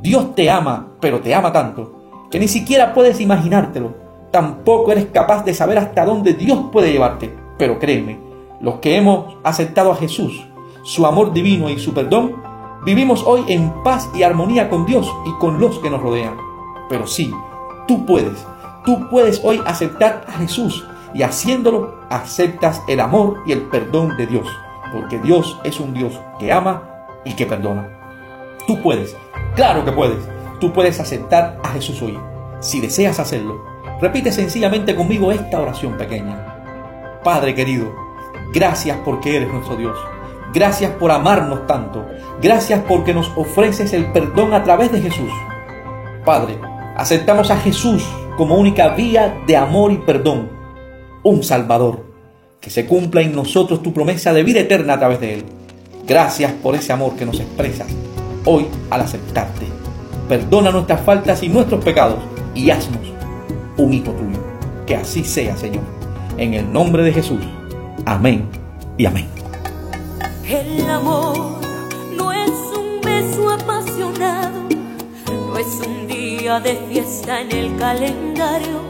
Dios 0.00 0.34
te 0.34 0.50
ama, 0.50 0.92
pero 1.00 1.20
te 1.20 1.34
ama 1.34 1.52
tanto, 1.52 2.26
que 2.30 2.38
ni 2.38 2.46
siquiera 2.46 2.94
puedes 2.94 3.20
imaginártelo. 3.20 3.94
Tampoco 4.30 4.92
eres 4.92 5.06
capaz 5.06 5.44
de 5.44 5.54
saber 5.54 5.78
hasta 5.78 6.04
dónde 6.04 6.34
Dios 6.34 6.66
puede 6.70 6.92
llevarte. 6.92 7.34
Pero 7.56 7.78
créeme, 7.78 8.18
los 8.60 8.76
que 8.76 8.96
hemos 8.96 9.36
aceptado 9.42 9.90
a 9.90 9.96
Jesús 9.96 10.44
su 10.88 11.04
amor 11.04 11.34
divino 11.34 11.68
y 11.68 11.78
su 11.78 11.92
perdón, 11.92 12.36
vivimos 12.84 13.22
hoy 13.26 13.44
en 13.48 13.70
paz 13.82 14.08
y 14.14 14.22
armonía 14.22 14.70
con 14.70 14.86
Dios 14.86 15.06
y 15.26 15.32
con 15.38 15.60
los 15.60 15.78
que 15.80 15.90
nos 15.90 16.00
rodean. 16.00 16.47
Pero 16.88 17.06
sí, 17.06 17.32
tú 17.86 18.04
puedes, 18.06 18.44
tú 18.84 19.08
puedes 19.10 19.40
hoy 19.44 19.62
aceptar 19.66 20.24
a 20.28 20.32
Jesús 20.32 20.86
y 21.14 21.22
haciéndolo 21.22 21.98
aceptas 22.10 22.82
el 22.88 23.00
amor 23.00 23.42
y 23.46 23.52
el 23.52 23.62
perdón 23.62 24.16
de 24.16 24.26
Dios, 24.26 24.46
porque 24.92 25.18
Dios 25.18 25.58
es 25.64 25.80
un 25.80 25.94
Dios 25.94 26.18
que 26.38 26.52
ama 26.52 26.82
y 27.24 27.34
que 27.34 27.46
perdona. 27.46 27.88
Tú 28.66 28.80
puedes, 28.82 29.16
claro 29.54 29.84
que 29.84 29.92
puedes, 29.92 30.28
tú 30.60 30.72
puedes 30.72 31.00
aceptar 31.00 31.58
a 31.62 31.68
Jesús 31.68 32.00
hoy. 32.02 32.18
Si 32.60 32.80
deseas 32.80 33.20
hacerlo, 33.20 33.64
repite 34.00 34.32
sencillamente 34.32 34.94
conmigo 34.94 35.32
esta 35.32 35.60
oración 35.60 35.96
pequeña. 35.96 37.20
Padre 37.22 37.54
querido, 37.54 37.94
gracias 38.52 38.98
porque 39.04 39.36
eres 39.36 39.52
nuestro 39.52 39.76
Dios. 39.76 39.96
Gracias 40.52 40.92
por 40.92 41.10
amarnos 41.10 41.66
tanto. 41.66 42.06
Gracias 42.40 42.82
porque 42.88 43.12
nos 43.12 43.30
ofreces 43.36 43.92
el 43.92 44.10
perdón 44.12 44.54
a 44.54 44.62
través 44.64 44.90
de 44.90 45.00
Jesús. 45.00 45.30
Padre, 46.24 46.58
aceptamos 46.98 47.50
a 47.50 47.56
Jesús 47.56 48.04
como 48.36 48.56
única 48.56 48.90
vía 48.90 49.42
de 49.46 49.56
amor 49.56 49.92
y 49.92 49.96
perdón. 49.96 50.50
Un 51.22 51.42
Salvador. 51.42 52.06
Que 52.60 52.70
se 52.70 52.86
cumpla 52.86 53.22
en 53.22 53.34
nosotros 53.34 53.82
tu 53.82 53.94
promesa 53.94 54.32
de 54.32 54.42
vida 54.42 54.60
eterna 54.60 54.94
a 54.94 54.98
través 54.98 55.20
de 55.20 55.34
Él. 55.34 55.44
Gracias 56.06 56.52
por 56.52 56.74
ese 56.74 56.92
amor 56.92 57.14
que 57.14 57.24
nos 57.24 57.38
expresas 57.40 57.86
hoy 58.44 58.66
al 58.90 59.02
aceptarte. 59.02 59.66
Perdona 60.28 60.70
nuestras 60.70 61.00
faltas 61.00 61.42
y 61.42 61.48
nuestros 61.48 61.82
pecados 61.84 62.18
y 62.54 62.70
haznos 62.70 63.00
un 63.76 63.94
hijo 63.94 64.10
tuyo. 64.12 64.38
Que 64.86 64.96
así 64.96 65.22
sea, 65.22 65.56
Señor. 65.56 65.84
En 66.36 66.54
el 66.54 66.72
nombre 66.72 67.02
de 67.04 67.12
Jesús. 67.12 67.40
Amén 68.04 68.48
y 68.96 69.06
amén. 69.06 69.28
El 70.48 70.88
amor 70.88 71.60
no 72.16 72.32
es 72.32 72.50
un 72.50 73.00
beso 73.02 73.50
apasionado, 73.50 74.60
no 75.28 75.58
es 75.58 75.66
un 75.86 76.08
de 76.48 76.76
fiesta 76.88 77.42
en 77.42 77.52
el 77.52 77.76
calendario, 77.76 78.80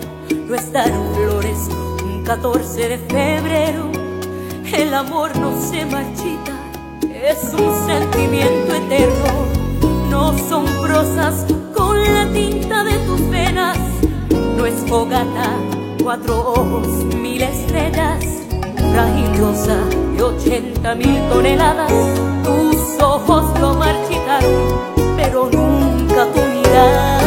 no 0.46 0.54
es 0.54 0.72
dar 0.72 0.92
flores 1.16 1.68
un 2.04 2.22
14 2.22 2.88
de 2.88 2.98
febrero. 2.98 3.90
El 4.72 4.94
amor 4.94 5.36
no 5.36 5.60
se 5.60 5.84
marchita, 5.84 6.52
es 7.02 7.52
un 7.54 7.86
sentimiento 7.86 8.74
eterno, 8.74 10.08
no 10.08 10.38
son 10.38 10.66
prosas 10.80 11.46
con 11.76 12.00
la 12.00 12.30
tinta 12.32 12.84
de 12.84 12.96
tus 12.98 13.28
venas, 13.28 13.76
no 14.56 14.64
es 14.64 14.76
fogata, 14.88 15.56
cuatro 16.00 16.38
ojos, 16.52 16.86
mil 17.16 17.42
estrellas 17.42 18.24
frágil 18.92 19.36
rosa 19.36 19.76
de 20.16 20.22
ochenta 20.22 20.94
mil 20.94 21.20
toneladas. 21.28 21.92
Tus 22.44 23.02
ojos 23.02 23.60
lo 23.60 23.74
marchitaron, 23.74 24.78
pero 25.16 25.50
nunca 25.50 26.24
tu 26.32 26.40
mirada. 26.40 27.17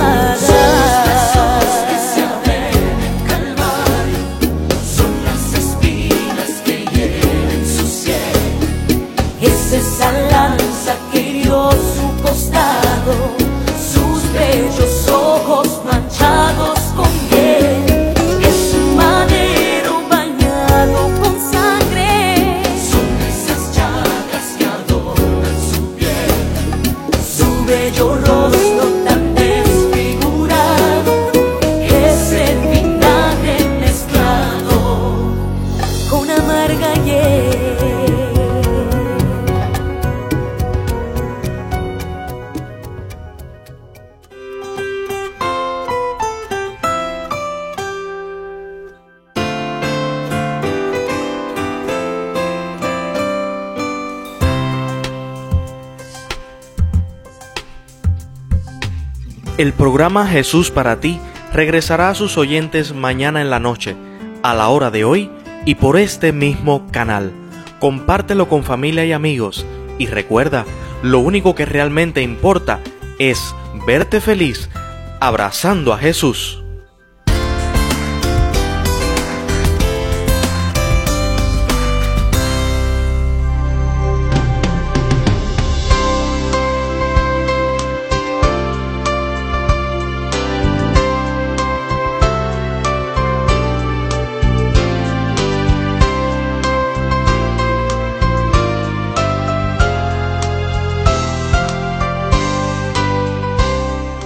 Programa 60.02 60.26
Jesús 60.26 60.72
para 60.72 61.00
ti 61.00 61.20
regresará 61.54 62.10
a 62.10 62.16
sus 62.16 62.36
oyentes 62.36 62.92
mañana 62.92 63.40
en 63.40 63.52
la 63.52 63.60
noche, 63.60 63.96
a 64.42 64.56
la 64.56 64.70
hora 64.70 64.90
de 64.90 65.06
hoy 65.06 65.30
y 65.64 65.76
por 65.76 65.96
este 66.00 66.34
mismo 66.34 66.88
canal. 66.90 67.32
Compártelo 67.80 68.50
con 68.50 68.64
familia 68.64 69.06
y 69.06 69.12
amigos 69.12 69.64
y 70.00 70.08
recuerda, 70.08 70.66
lo 71.04 71.20
único 71.20 71.54
que 71.54 71.68
realmente 71.68 72.24
importa 72.24 72.80
es 73.20 73.54
verte 73.86 74.22
feliz 74.22 74.72
abrazando 75.20 75.94
a 75.94 76.00
Jesús. 76.00 76.61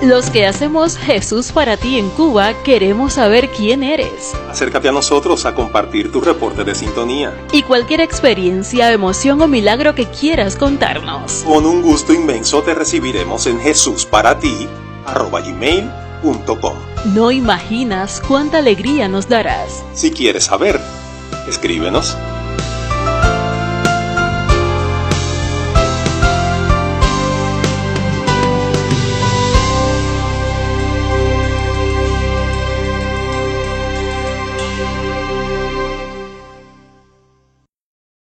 Los 0.05 0.29
que 0.29 0.45
hacemos 0.45 0.97
Jesús 0.97 1.51
para 1.51 1.77
ti 1.77 1.97
en 1.97 2.11
Cuba 2.11 2.53
queremos 2.61 3.13
saber 3.13 3.49
quién 3.49 3.81
eres. 3.81 4.35
Acércate 4.47 4.87
a 4.87 4.91
nosotros 4.91 5.47
a 5.47 5.55
compartir 5.55 6.11
tu 6.11 6.21
reporte 6.21 6.63
de 6.63 6.75
sintonía. 6.75 7.35
Y 7.51 7.63
cualquier 7.63 8.01
experiencia, 8.01 8.91
emoción 8.91 9.41
o 9.41 9.47
milagro 9.47 9.95
que 9.95 10.05
quieras 10.05 10.57
contarnos. 10.57 11.43
Con 11.43 11.65
un 11.65 11.81
gusto 11.81 12.13
inmenso 12.13 12.61
te 12.61 12.75
recibiremos 12.75 13.47
en 13.47 13.59
Jesús 13.59 14.05
para 14.05 14.37
ti, 14.37 14.67
arroba 15.07 15.41
gmail.com. 15.41 16.75
No 17.15 17.31
imaginas 17.31 18.21
cuánta 18.27 18.59
alegría 18.59 19.07
nos 19.07 19.27
darás. 19.27 19.83
Si 19.95 20.11
quieres 20.11 20.43
saber, 20.43 20.79
escríbenos 21.47 22.15